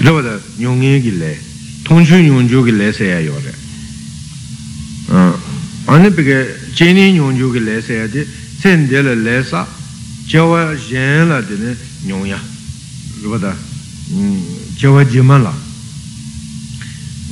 [0.00, 1.38] da nyongi ki le
[1.82, 3.52] tongshu nyongju ki le se ya yo re
[5.86, 8.24] ane peke jeni nyongju ki le se ya di
[8.60, 9.66] sen de le le sa
[10.26, 12.38] jawa yen la di ne nyonya
[13.18, 13.56] driba da
[14.76, 15.52] jawa jima la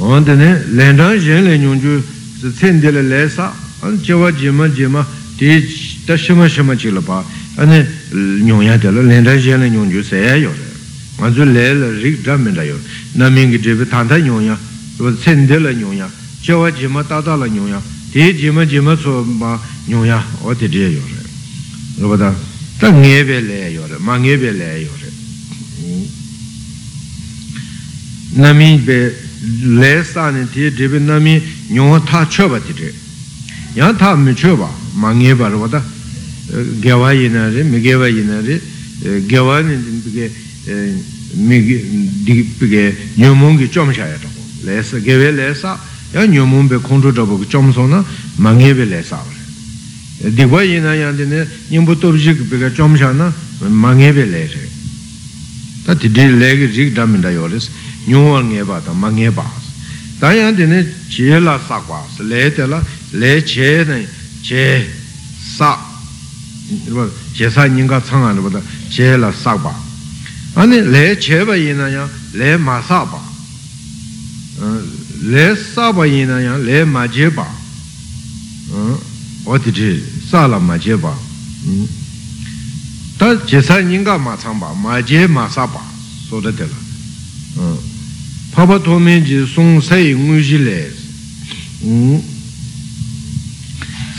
[0.01, 2.03] ane ne len rang yen le nyongju
[2.57, 5.65] sen de le le sa ane jawa jima jima di
[6.07, 7.23] da shima shima chi la pa
[7.57, 7.87] ane
[8.43, 10.67] nyonya de la len rang yen le nyongju se ya yo re
[11.19, 12.79] nga zu le le rik dra mi da yo
[13.13, 14.59] na mingi dribi tanda nyonya
[15.21, 16.11] sen de le nyonya
[16.41, 20.79] jawa jima ta ta la nyonya di jima jima so ma nyonya o di di
[20.79, 21.18] yo
[21.99, 22.31] rūpa tā
[22.79, 25.11] tā ngē bē lē yo re mā ngē bē lē yo re
[28.39, 28.99] nāmi bē
[29.81, 31.41] lē sā ni tī dribi nāmi
[31.75, 32.93] nyōng tā chō ba tī re
[33.75, 35.83] yā tā mī chō ba mā ngē ba rūpa tā
[36.83, 38.61] gyāvā yī na re mī gyāvā yī na re
[39.27, 39.75] gyāvā ni
[40.07, 40.31] bī
[41.35, 41.59] mī
[42.63, 42.83] bī
[43.19, 44.31] nyō mōng kī chōm shā ya tā
[44.67, 44.83] lē
[45.51, 45.75] sā
[46.15, 48.05] yā nyō mōng bē khōng chō tā bō chōm sō na
[48.39, 49.38] mā ngē bē lē sā re
[50.19, 53.33] dikwa yina yante ne nyingpo topshik pika chomsha na
[53.69, 54.69] ma ngebe le re.
[55.85, 57.71] Ta titi le ki rik dhaminda yoris
[58.07, 59.45] nyungwa ngeba ta ma ngeba
[60.19, 64.09] ta yante ne che la sakwa le te la le che ne
[64.43, 64.91] che
[65.57, 65.87] sa.
[67.33, 69.73] Che sa nyinga tsanga nipa ta che la sakwa
[70.55, 73.21] ane le che ba yina ya le ma sa ba.
[75.21, 77.47] Le sa ba yina ya le ma je ba
[79.49, 79.89] oti chi
[80.29, 81.15] sāla ma je pa
[83.19, 85.81] tā jesa nyinga ma tsang pa ma je ma sā pa
[86.29, 86.77] sota tela
[88.53, 90.79] pāpa tōme ji sōng sāi ngu shi le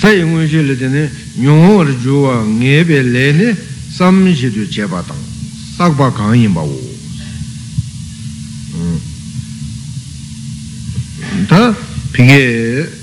[0.01, 1.05] sāi ngu shi le tene
[1.37, 3.49] nyōng rā juwa nge pe le ne
[3.93, 5.25] sam shi tu je pa tang
[5.77, 6.79] sāk pa kāng yin pa wo
[11.49, 11.61] tā
[12.15, 12.98] pīke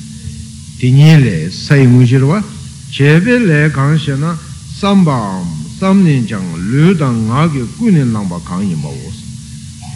[0.79, 2.43] 디니레 사이무지로와
[2.91, 4.48] 제벨레 강셔나
[4.80, 5.44] sambam
[5.78, 9.12] samnin chang lu dang nga ge gu nin lang ba kang yin ba wo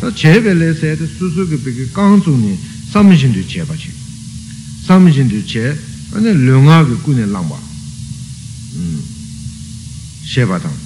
[0.00, 2.52] ta che be le se de su su ge be ge kang zu ni
[2.92, 3.90] sam shin du che ba chi
[4.84, 5.64] sam shin du che
[6.12, 7.58] ane lu nga ge gu nin lang ba
[10.30, 10.78] she ba dang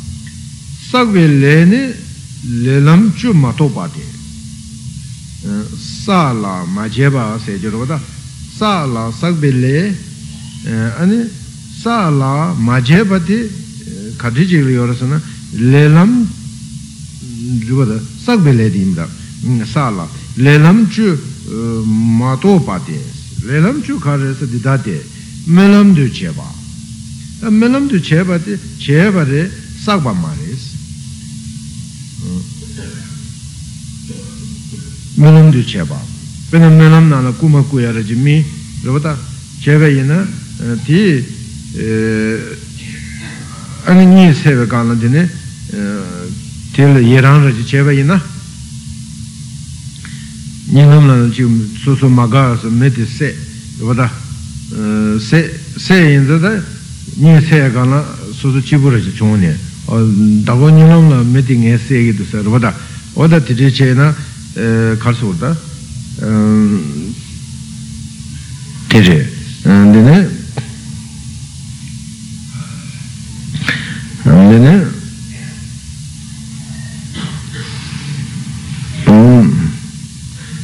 [0.90, 1.82] sak be le ne
[2.62, 4.06] le lam chu ma to ba de
[5.76, 7.98] sa la ma je ba se je ro da
[8.58, 9.76] sa la sak be le
[11.00, 11.18] ane
[11.82, 13.66] sa la ma je ba de
[14.18, 15.20] kati chigli yorasana
[15.70, 16.26] lelam
[17.68, 19.08] rupata sakbe le dimda
[19.64, 21.16] sala lelam chu
[22.18, 22.98] mato pati
[23.46, 25.06] lelam chu karasa didate
[25.46, 26.44] melam du cheba
[27.48, 29.50] melam du cheba ti cheba re
[29.84, 30.64] sakba mares
[35.14, 35.98] melam du cheba
[36.50, 38.44] pena melam nana kuma kuya raji mi
[38.82, 39.16] rupata
[39.60, 40.26] cheba ina
[40.84, 41.24] ti
[43.88, 45.22] ānā nī sēvē kāna dīne
[46.76, 48.18] tēla yērāṅ rācī chēvē yinā
[50.76, 51.46] nī nām nā chī
[51.80, 53.32] sū sū mā gā sā mē tī sē
[53.80, 54.10] wadā
[55.24, 56.52] sē yin tā tā
[57.16, 58.02] nī sē kāna
[58.36, 59.54] sū sū chī pū rācī chōng nē
[60.44, 62.74] dāgō nī nām nā mē tī ngē sē kī tū sā wadā
[63.16, 64.12] wadā tī tī chē na
[65.00, 65.56] kār sū wadā
[68.92, 70.37] tī rē
[74.48, 74.80] kendini
[79.04, 79.48] bōng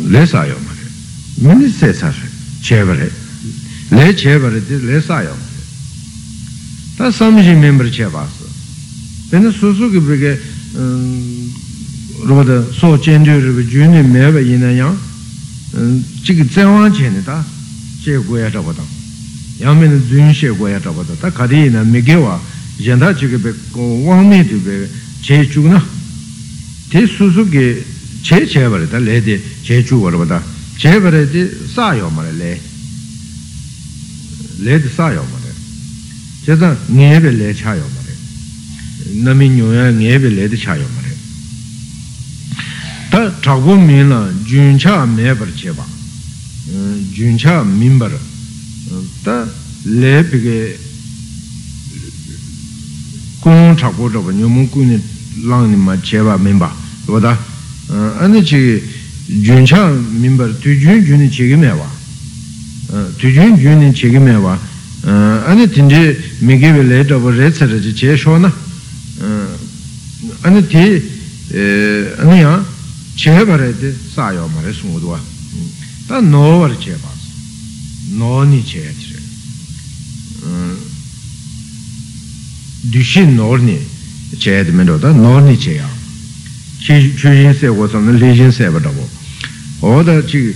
[0.09, 0.91] le sayo mare
[1.35, 3.13] mini sesha re chebare
[3.89, 5.53] le chebare di le sayo mare
[6.95, 8.47] tā samjī mēmbar chē bāsa
[9.31, 10.33] tēnā sūsū kī pēkē
[12.29, 14.95] rūpa tā sō chēndyū rūpa jūni mē bā yinā yāng
[16.23, 17.43] chī kī tsēwāng chē nī tā
[18.05, 18.94] chē guayā tā bātā yāng mē
[19.61, 22.39] yāmi dzūyīnshē guāyā tāpatā, tā kārī na mī gīwā,
[22.83, 23.53] yandā chīgī bē
[24.03, 24.79] wāngmī tū bē
[25.23, 25.79] chē chūg na,
[26.91, 27.67] tē sūsū gī
[28.27, 30.41] chē chē bārī tā lē tē chē chūg bārī bātā,
[30.79, 32.51] chē bārī tē sā yō mārī lē,
[34.67, 35.55] lē tē sā yō mārī,
[36.43, 38.19] chē tā ngē bē lē chā yō mārī,
[39.23, 41.15] nāmi nyōyā ngē bē lē tē chā yō mārī,
[43.15, 45.87] tā chāgbō mī na jūñ chā mē bārī chē bā,
[47.15, 48.34] jūñ chā mī bārī,
[49.25, 49.37] tā
[49.85, 50.59] lē pīkē
[53.45, 54.97] kūng chakpo chakpa nyōmō kūni
[55.45, 56.69] lāng nī mā chēpa mīmbā
[57.09, 57.33] wā tā
[58.25, 58.61] anī chī
[59.45, 61.89] jun chā mīmbā tu jun jun nī chēki mē wā
[63.21, 64.57] tu jun jun nī chēki mē wā
[65.53, 66.01] anī tīndī
[66.41, 68.53] mī kīwī lē chakpo rē tsā rā chī chē shō na
[70.49, 70.85] anī tī
[72.25, 72.57] anī yā
[73.21, 75.21] chēpa rē tī sā yō mā rē sūngu duwa
[76.09, 77.13] tā nō wā rē chēpa
[78.17, 79.04] nō nī chēpa
[82.91, 83.79] dushin norni
[84.39, 85.89] chayad mendo da norni chaya
[86.79, 89.09] chujin se go samna lejin se bada bo
[89.81, 90.55] oda chi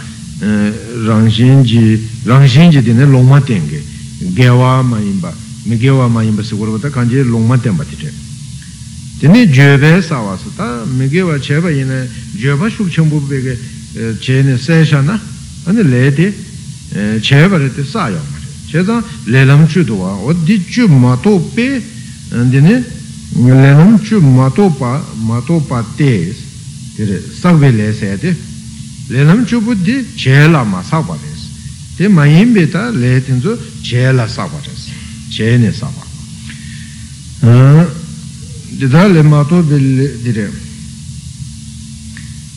[1.05, 3.81] rangshin ji, rangshin ji tini long ma tenge,
[4.35, 5.33] gewa ma yinba,
[9.21, 9.39] ma ma.
[9.39, 12.07] Tini jebe sawa sa ta, me gewa cheba yina,
[12.37, 13.59] jeba shuk chenpu peke
[14.19, 15.21] che ne se sha na,
[15.65, 16.35] ane le di,
[17.21, 18.39] cheba re te sa yong ma.
[18.71, 21.83] chedan lelam chu duwa, o di chu mato pe,
[22.29, 22.85] dine
[23.33, 26.35] lelam chu mato pa, mato pa te,
[26.95, 28.37] dire sakwe le se de,
[29.09, 31.49] lelam chu bu di che la ma sakwa des,
[31.97, 34.89] de ma yinbe ta le tinzo che la sakwa des,
[35.29, 36.07] che ne sakwa.
[38.81, 39.77] Dida le mato pe
[40.23, 40.51] dire,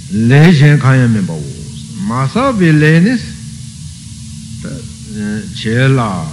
[0.07, 1.53] le shen kanya me pa wo,
[2.07, 3.21] ma sa pe le nis,
[5.59, 6.25] che la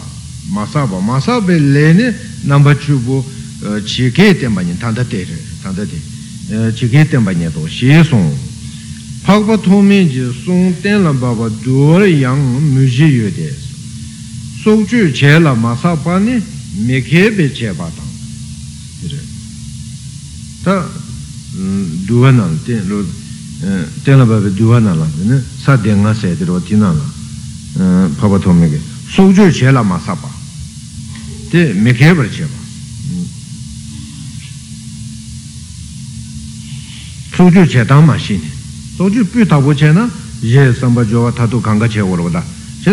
[0.51, 3.25] ma sa pa ma sa pe le ne namba chu bu
[3.83, 6.01] chi ke tenpa nyi tanda te re tanda te.
[6.73, 8.33] Chi ke tenpa nyi to she song.
[9.25, 13.07] Pak pa to me ji song ten la ba pa du re yang mu ji
[13.07, 13.53] yu de.
[14.63, 16.41] Sok chu che la ma sa pa ne
[16.75, 18.10] me ke pe che pa tang
[20.63, 20.89] ta
[22.07, 23.05] duwa na ten lo
[24.03, 25.07] ten la pa pe duwa na la
[25.63, 29.71] sa ten nga se de ro ti na la papa to me ke sokchu che
[29.71, 30.29] la ma sapa
[31.51, 32.59] te me kebar che ba.
[37.35, 38.51] Sokchu che tang ma shi ni
[38.97, 40.09] sokchu pyu tabu che na
[40.41, 42.45] ye samba jowa tatu kanga che waro da.
[42.83, 42.93] Che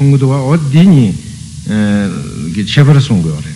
[0.00, 1.12] ma de wā o dīnī
[1.66, 3.52] chēpar sōng gō rē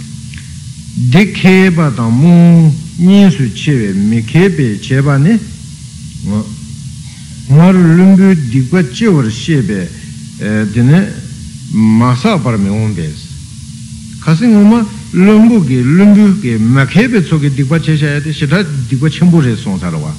[1.15, 5.39] dē kēpa tāng mū nyinsu chewe me kebe cheba ne
[7.49, 9.89] ngar lumbu dikwa chewar shebe
[10.73, 11.13] dine
[11.73, 13.29] masa par me ombes
[14.25, 19.57] kasi ngoma lumbu ki lumbu ki makhepe tsoke dikpa che shayate shita dikpa chenpo re
[19.57, 20.15] songsarwa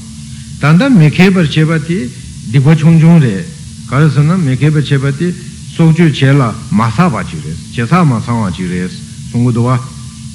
[0.59, 2.09] tanda makhepe cheba ti
[2.49, 3.45] dikpa chung chung re
[3.87, 5.33] karasana makhepe cheba ti
[5.81, 8.91] sokchu che la masa pa chi res che sa ma sangwa chi res
[9.31, 9.79] sungu duwa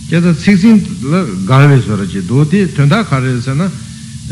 [0.08, 3.70] cheta tsiksin la galwe swara chi do ti tunda karasana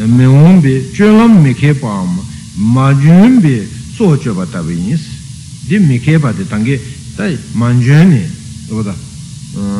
[0.06, 2.20] me wombi chulam makhepe ama
[2.54, 5.02] ma junbi so choba tabi nis
[5.66, 6.80] di makhepe di tangi
[7.14, 8.28] tai manjuni
[8.70, 8.94] wada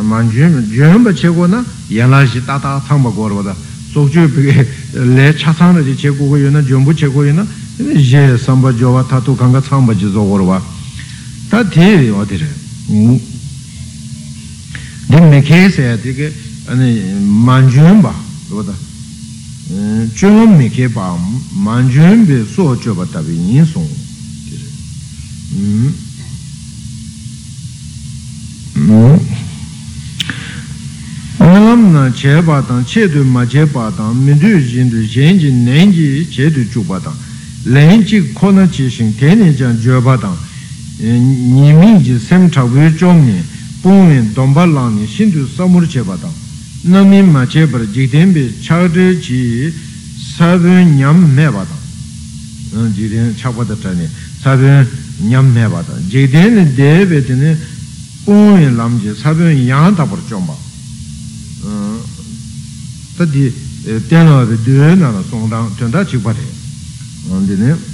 [0.03, 3.57] manjun junba chego na yanla shi tata thangba korwa da
[3.93, 9.61] sokchu pige le go chego yona ye samba jowa tatu kanga
[9.97, 10.23] ji zo
[11.55, 12.51] tā tē wādi rē
[15.07, 16.27] dī mē kē sē tī kē
[17.47, 18.11] māñchūyōn bā
[18.51, 18.75] wādā
[20.19, 21.15] chūyōn mē kē bā
[21.63, 23.87] māñchūyōn bē sō chō bā tā bē yīn sōng
[24.49, 24.67] tī rē
[31.39, 34.99] ngālam nā chē bā tāng chē tu mā chē bā tāng mē tu jīn tu
[35.07, 37.15] jēn jī nēn jī chē tu chū bā tāng
[37.71, 40.35] lēn jī kō na jī shīng tēnē jāng jō bā tāng
[41.11, 43.43] nimi ji sem chakwe chomni
[43.81, 46.33] pungwe domba langni shindu samur cheba tang
[46.83, 49.73] nami ma chebar jikdenbe chakde chi
[50.37, 51.67] sabyo nyam meba
[52.71, 54.09] tang jikden chakwa tatani
[54.41, 54.87] sabyo
[55.21, 57.59] nyam meba tang jikden debe tene
[58.25, 60.57] pungwe lamji sabyo yang tabar chomba
[63.17, 63.53] tati
[64.09, 67.94] tenwa de dwe nana songdang chanda chikpa te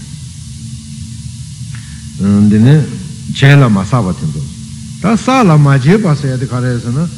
[2.20, 2.86] dine
[3.32, 4.42] chen la ma saba tindu.
[5.00, 7.08] Ta sa la ma je pa se yade kare se na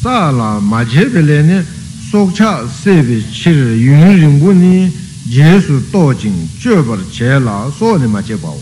[0.00, 1.64] sa la ma je pe le ne
[2.10, 4.92] sokcha sebi chir yun ringu ni
[5.28, 8.60] je su to jing che bar che la so ni ma je pa wo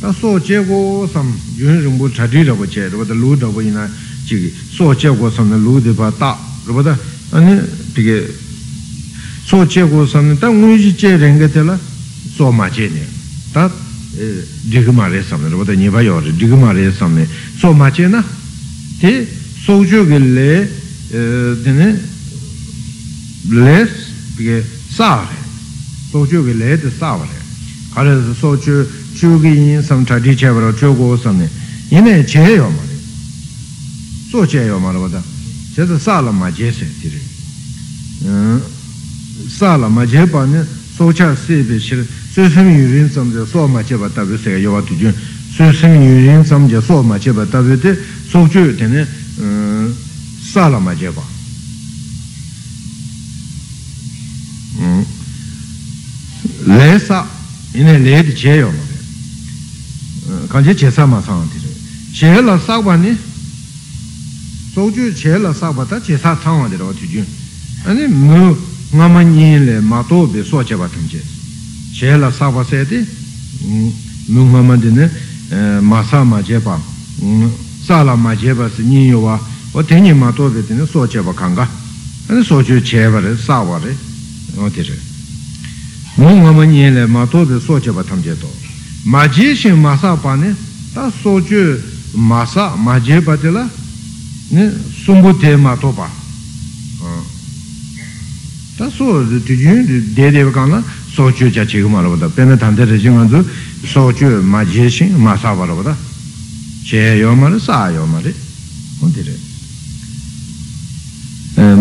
[0.00, 3.90] ta so che go sam yun ringu chadi rabo che rabo da lu rabo ina
[4.24, 4.54] chigi.
[4.70, 6.96] So che go sam na lu di pa ta rabo da
[7.30, 8.34] ane tige
[9.44, 11.78] so che go sam na ta ngun shi che renga te la
[12.34, 13.06] so ma je ne.
[13.52, 13.70] Ta
[14.18, 18.24] dhigma re samne, rupata nipa yore, dhigma re samne, so ma che na,
[18.98, 19.26] te
[19.62, 20.72] sojo ge le,
[21.62, 22.08] dine,
[23.48, 23.90] le,
[24.34, 25.36] pige, sa re,
[26.10, 27.28] sojo ge le de sa re,
[27.94, 31.48] kare sojo, chu ge yin sam cha di che varo, chu go samne,
[31.88, 32.98] yine che yo ma re,
[34.30, 35.22] so che yo ma rupata,
[35.74, 37.20] che se sa la ma che se, tiri,
[39.46, 40.66] sa la ma che pa ne,
[40.96, 42.04] so cha se be shire,
[42.38, 45.12] su sami yu rin samja so ma che pa tabi se yawa tu jun
[45.50, 49.04] su sami yu rin samja so ma che pa tabi te so chu tene
[50.52, 51.22] sāla ma je pa
[56.62, 57.26] le sa
[57.72, 61.74] ine le di che yo ma kanche che sa ma sang tiri
[62.12, 63.18] che la sa pa ne
[64.72, 67.26] soju che la sakpa ta che sa tsangwa de rawa tujun
[67.82, 68.56] ane mu
[68.90, 71.36] nga ma nyin le ma to be so che pa tam che
[71.98, 73.04] che la sakpa se de
[74.26, 76.80] mu nga ma de ne ma sa ma che pa
[77.82, 79.40] sa la ma che pa se nyin yo wa
[79.72, 81.68] o tenyi ma to be de ne so che pa kanga
[82.28, 83.96] ane soju che pa re sa wa re
[84.54, 84.96] o de re.
[86.14, 88.48] Mu nga ma nyin le ma to be so che pa tam che to.
[89.02, 90.54] Ma je shin ma sa pa ne
[90.92, 91.82] ta soju
[92.12, 93.68] ma sa ma je pa de la
[94.50, 94.72] ne
[95.02, 96.08] sumbu te ma to pa.
[98.76, 99.84] Ta so tu jun
[100.14, 100.80] de de ka na
[101.18, 103.42] sōchū chā chīgā mā rōpa tā, pēnā tāntē rā chī ngā dzū
[103.90, 105.94] sōchū mā jē shīng mā sā pā rōpa tā,
[106.86, 108.30] chē yō mā rā sā yō mā rī,
[109.02, 109.34] hōn tī rē.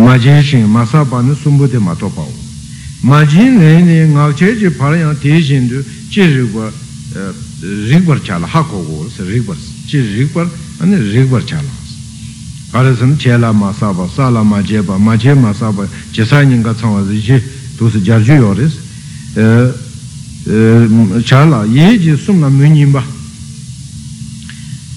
[0.01, 2.33] mā jē shīng mā sā pā nī sūmbū tē mā tō pā wō.
[3.05, 8.01] mā jīn rē nī ngā chē chī pā rā yāng tē shīng tū chē rī
[8.09, 10.25] guā chā lā hā kō gō rō sā rī guā sā, chē rī
[11.45, 11.73] chā lā
[12.73, 15.37] kā rā sā chē lā mā sā pā, sā lā mā jē pā, mā jē
[15.37, 17.05] mā sā pā, chē sā nying kā tsā wā
[17.77, 18.86] tū sā jar jū yō rē sā
[21.23, 23.03] charla ye ji sumla munyinba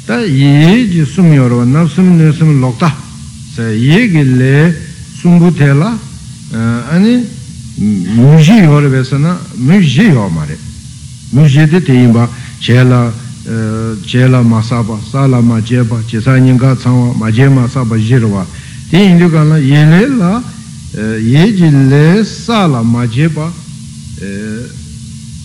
[0.07, 2.95] ta ye ji sum yorwa napsum nusum lokta
[3.55, 4.74] sa ye gi le
[5.20, 5.99] sumbu tela
[6.91, 7.26] ani
[7.76, 10.57] muji yorwa sana muji yomare
[11.30, 12.28] muji de teyinba
[12.59, 13.12] chela
[14.07, 18.47] chela masaba sala ma jeba chesa nyinga tsangwa ma je masaba jirwa
[18.88, 20.43] te indu kana ye le la
[21.18, 23.53] ye ji le sala ma jeba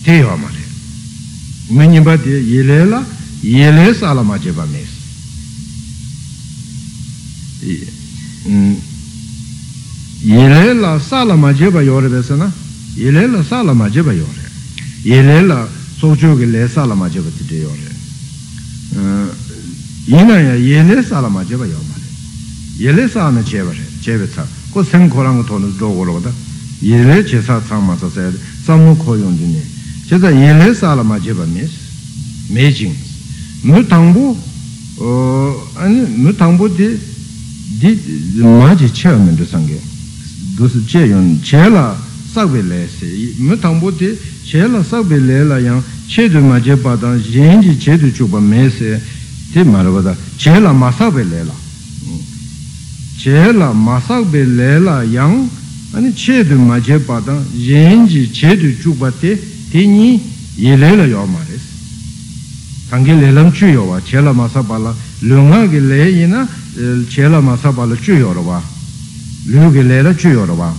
[0.02, 0.64] te yo ma re.
[1.68, 3.04] Me nyingba di, ye le la,
[3.40, 4.88] ye le sala ma jeba mes.
[10.20, 12.52] Ye le la sala ma jeba yo re besa na,
[12.94, 14.50] ye le la sala ma jeba yo re.
[15.02, 15.68] Ye le la
[15.98, 17.94] sochu ki le sala ma jeba ti te yo re.
[20.06, 21.94] yīnā yā yēlē sāla mā jeba yō mā
[22.78, 26.30] yele sa na cheba re chebe sa ko sen korang to no do goro da
[26.78, 28.30] yele che sa tsang ma sa sa
[28.66, 29.62] samu koyon dine
[30.08, 31.70] cheta yinle sala ma jeba mes
[32.48, 32.94] me jing
[33.62, 34.36] mu tangbo
[36.16, 36.98] mu tangbo di
[37.78, 37.98] di
[38.40, 39.80] ma je che mendo sange
[40.56, 41.96] dosi che yon che la
[42.32, 43.06] sakbe le se
[43.38, 47.60] mu tangbo di che la sakbe le la yang che du ma jeba dan yin
[47.60, 49.00] ji che du chuba me se
[49.52, 51.54] ti marwa da che la ma sakbe le la
[53.16, 55.48] che la ma sakbe le la yang
[55.95, 59.37] 아니 che du ma je pa da yin ji che du chu ba te
[59.69, 60.21] ti ni
[60.55, 61.59] ye le la yo ma re
[62.91, 64.93] 당게 레람 주요와 제라 마사발라
[65.23, 66.43] 룡하게 레이나
[67.07, 68.61] 제라 마사발라 주요로와
[69.47, 70.75] 류게 레라 주요로와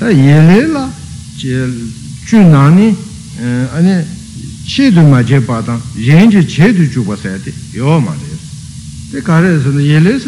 [0.00, 0.90] 다 예레라
[1.36, 1.68] 제
[2.24, 2.96] 주나니
[3.76, 4.00] 아니
[4.64, 8.36] 체도 마제 바다 연지 제도 주고서야지 요 말이에요
[9.12, 10.24] 그 가래서 예레스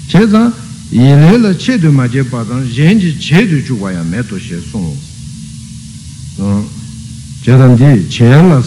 [0.08, 0.54] che zang
[0.90, 4.96] yele la che du ma jeba zang yengi che du chukwaya me to she sung
[6.40, 6.77] mm.
[7.48, 8.62] chetanti cheyala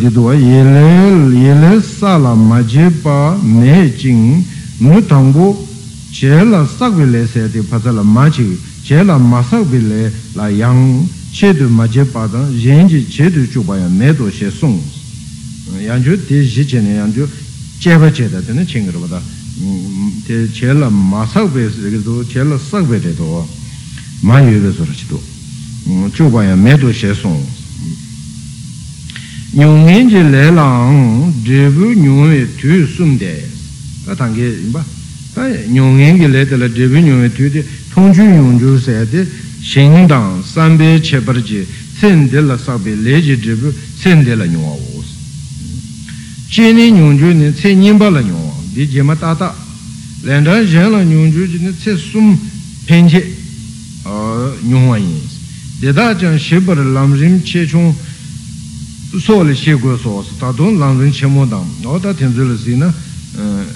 [0.00, 4.44] didwa yele yele sala majepa ne ching
[4.78, 5.68] nu tangbo
[6.10, 13.06] cheyala sakwe le seyate patala machi cheyala masakwe le la yang chedu majepa dan yenji
[13.08, 14.82] chedu chubaya me do she sung
[15.78, 17.28] yanju te shi chene yanju
[17.78, 19.22] cheba cheta tena chingirwada
[20.26, 21.70] te cheyala masakwe
[22.26, 23.46] cheyala sakwe re do
[24.22, 25.29] ma yuwe sora chido
[25.90, 26.30] sakwe se ke do che la sakwe te do ma yu be so ra chi
[26.30, 27.46] do chu pa ya me do she sung
[29.52, 33.48] nyung yin ji le lang dribu nyung we tu sum de
[34.04, 34.84] ta tang ge yin ba
[35.40, 37.62] nyōngyēngi lé tēlā dēbī nyōngyē tūdī
[37.94, 39.22] tōngchū yōngchū sēdī
[39.62, 41.62] shēngdāng sāmbē chēpar jī
[42.00, 43.72] sēn tēlā sākbē lé jī dēbī
[44.02, 45.08] sēn tēlā nyōngwā wōs
[46.50, 49.54] chēnī nyōngchū nī cē nyīmbā lā nyōngwā dī jēmā tātā
[50.26, 52.34] lēndā yēn lā nyōngchū jī nī cē sūm
[52.90, 53.22] pēnchē
[54.66, 55.39] nyōngwā yīns dēdā
[55.80, 57.94] yeda chan shebar lamrim che chung
[59.18, 61.66] so le she go so so ta don lamrim che mo dam.
[61.84, 62.92] O ta tenzo le si na
[63.36, 63.66] eh,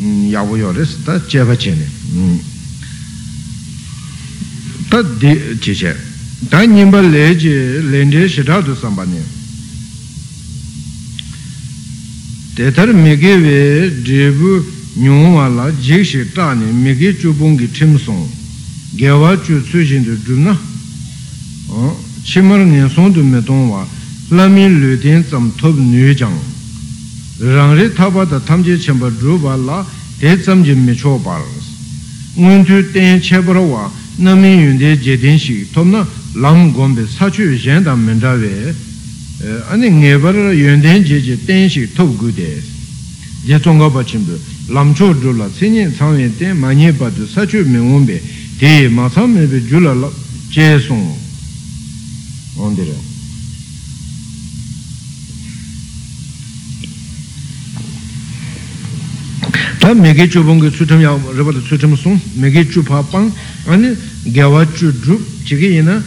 [0.00, 1.90] mm, yabu yo res ta cheba che ne.
[2.12, 2.38] Mm.
[4.88, 5.96] Ta di che che.
[6.48, 9.22] Ta nyingba le je lende shida du samba ne.
[12.54, 18.37] Tetar mege we drebu nyungwa la jek she ta ne mege chubungi tim song.
[18.98, 20.58] gyawa chu tsu shindu dhubna
[22.24, 23.86] chimar ngen sondu me tongwa
[24.30, 26.36] lami lu ten tsam top nyu jang
[27.38, 29.86] rangri taba da tamje chenpa dhruba la
[30.18, 31.46] te tsamje me cho paras
[32.34, 37.06] ngun tu ten chebra wa nami yun de je e, ten shik topna lam gombe
[37.06, 38.74] sachu yen da menda we
[39.70, 42.64] ane nge bar yun ten je je ten shik top gu des
[43.46, 44.32] je tonga pa chenpa
[44.66, 48.20] lam cho dhruba tsenye tsangwe ten manye pa tu sachu me ngombe
[48.58, 50.08] pā tū sā chū mē ngōm bē tē mā tsā mē bē jū lā lā
[50.50, 51.02] jē sōng
[52.58, 52.96] ān tē rā
[59.78, 63.30] tā mēgē chūpaṅ kī tsūtam yā rāpa tā tsūtam sōng mēgē chūpa pāṅ
[63.70, 63.94] āni
[64.26, 66.02] gyāvā chū dhūp chīgī yinā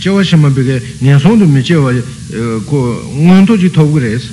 [0.00, 1.92] chāvā shimā bīgē nyā sōng tu mē chāvā
[2.64, 2.78] kō
[3.20, 4.32] ngōn tō chī tōg rēs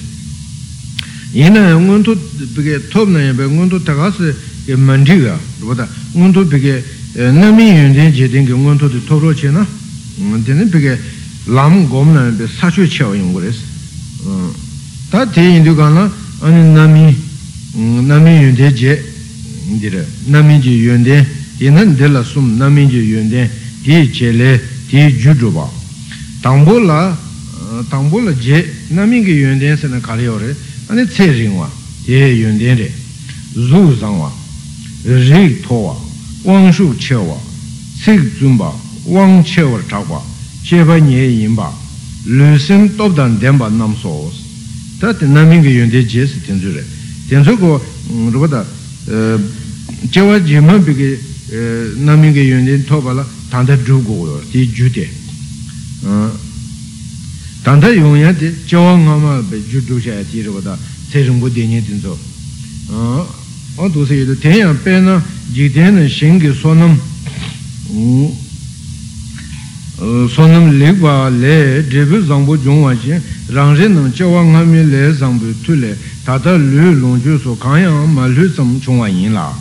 [1.36, 2.16] yinā ngōn tō
[2.56, 4.32] bīgē tōp nā yā bē ngōn tō tā kā sī
[4.80, 6.76] māntī gā rāpa tā ngōn tō bīgē
[7.18, 9.66] jē tēn kī ngōn tō tī tōp rō chē na
[10.46, 10.94] tēn bīgē
[11.50, 13.58] lām gōm nā yā bē sā chū chāvā yung rēs
[15.10, 16.06] tā tē yin tū kā na
[16.46, 17.16] nā mī
[17.78, 19.04] nami yunde je
[19.80, 21.26] dire nami je yunde
[21.58, 23.50] dinan de la sum nami je yunde
[23.82, 25.70] di je le di ju ba
[26.42, 27.18] tangbo la
[27.90, 30.56] tangbo la je nami ge yunde se na kari yore
[30.88, 31.70] ane tse ring wa
[32.06, 32.92] je yunde re
[33.54, 33.96] zu
[36.44, 37.40] zang wa ri to wa wang shu che wa
[38.02, 38.74] sik zun ba
[39.04, 40.24] wang che wa cha wa
[40.64, 41.72] che ba nye yin ba
[42.24, 44.32] lu sen top dan den ba nam so
[45.00, 46.86] ta nami ge yunde je se ten zu re
[47.28, 47.82] tenso ko
[48.32, 48.66] rupata
[50.10, 51.18] chewa jima piki
[51.98, 55.10] namingi yundi toba la tanda dhugu yo, di ju de
[57.64, 60.78] tanda yungya di chewa ngama pe ju dhu shaya di rupata
[61.10, 62.18] tse rinpo denye tenso
[63.76, 67.00] o tu se yido tenya pe na jik tena shingi sonam
[70.30, 75.98] sonam likpa le dribi zangpo jungwa shin rangri nang jawa ngami le zangpo tu le
[76.24, 79.56] tata lu longju so kanyang ma lu tsam chungwa yin la.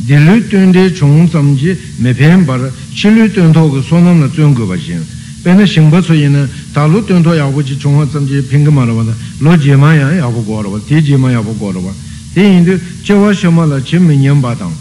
[0.00, 4.20] Di lu tunde chung tsam ji me pen bar chi lu tun to ke sonam
[4.20, 5.04] la zung go ba shin
[5.42, 8.70] pena shingpa su yin na ta lu tun to yabu ji chungwa tsam ji pinga
[8.70, 9.14] ma rwa da.
[9.38, 11.92] Lo ji ma yang yabu go rwa di ji ma yabu go rwa
[12.32, 14.72] di yin du jawa shima la chi me nyam ba tang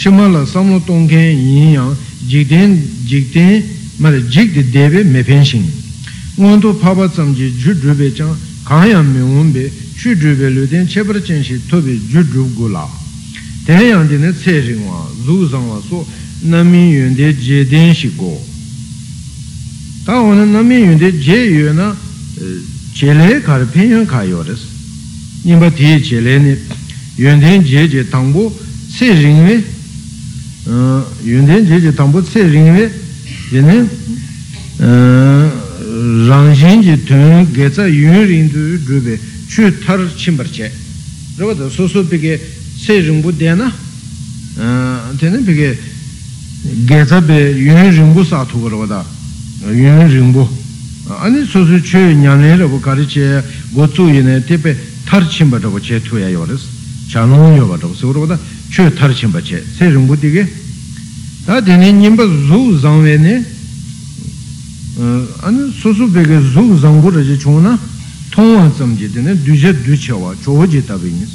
[0.00, 1.96] shima la samlo tong ken yin yang
[2.26, 2.72] jik ten
[3.04, 3.62] jik ten
[3.98, 5.70] mara jik di debe me pen shing
[6.36, 8.34] ngon paba tsam ji ju drube chang
[8.64, 12.88] kanyang me wunbe chu drube lu ten chebar chen shi tobe ju drub gu la.
[13.66, 16.06] Ten yang di ne tse ring wa zu zang wa so
[16.48, 18.40] nami yun de je den shi go.
[20.04, 21.94] Ta wana nami yun de je yu na
[22.94, 24.60] je le kar pen yang ka yo res
[25.42, 26.58] nimba ti je le ne
[27.16, 28.50] yun ten je je tangbo
[28.88, 29.62] tse ring
[31.22, 32.92] yunten che che tangpo tse ringwe
[33.50, 33.88] yene
[36.26, 40.70] rangshin che tun getsa yun ringdu dhruve chu tar chimbar che.
[41.36, 42.38] Rwa da so so peke
[42.76, 43.72] tse ringbu dena
[45.16, 45.78] tena peke
[46.84, 49.04] getsa pe yun ringbu satu rwa da
[49.70, 50.58] yun ringbu.
[51.20, 55.80] Ani so so chu nyane rabu kari che go tsu yene tepe tar chimbar rabu
[55.80, 56.62] che tuya yo res
[57.08, 58.36] chanung yo rabu
[58.70, 59.64] chö tar chimba che.
[59.76, 60.48] Se rinpo tige
[61.44, 63.44] ta tene nyingpa zu zangwe ne.
[65.40, 67.78] Ane susu peke zu zangpo raje chung na.
[68.30, 71.30] Tongwa tsam je tene duje du che wa chogo je tabi nis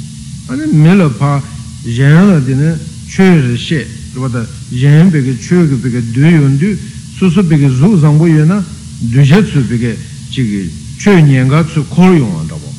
[0.46, 1.42] ane me la pa
[1.82, 3.86] yen la tene chö re she.
[4.14, 6.78] Rupata yen peke chö ke peke du yon du
[7.18, 8.64] susu peke zu zangpo ye na
[8.98, 9.94] duje tsu peke
[10.30, 12.72] chigi chö nyenga tsu kor yon wa tabo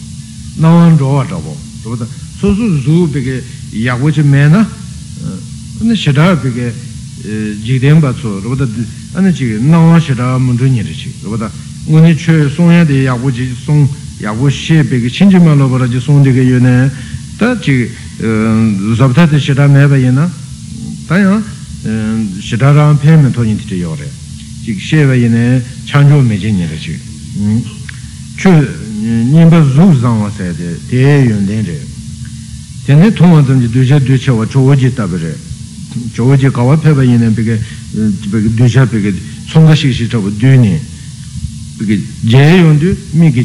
[0.56, 2.08] na wan jo wa tabo rupata
[2.40, 3.44] susu zu peke
[4.00, 4.68] gu chī mē na
[5.82, 6.72] āni shidā pēkē
[7.64, 8.68] jikden ba tsu rupata
[9.14, 11.52] ane chigi nawa shira mundu nyeri chigi rupata
[11.86, 13.88] ngoni chö songya de yabu chi song
[14.20, 16.92] yabu she peki chinchi ma loba ra chi song diga yu ne
[17.38, 17.90] ta chigi
[18.96, 20.30] zabta de shira me ba yina
[21.08, 21.42] ta ya
[22.40, 23.44] shira rang pe me yo
[26.22, 26.52] me chi
[32.88, 35.36] tene thongwa tsamji dusha dusha wa chowoji tabare
[36.14, 37.60] chowoji kawa peba yene peke
[38.56, 39.14] dusha peke
[39.46, 40.80] tsonga shikshi chabu duni
[41.78, 43.44] peke jaya yondu miki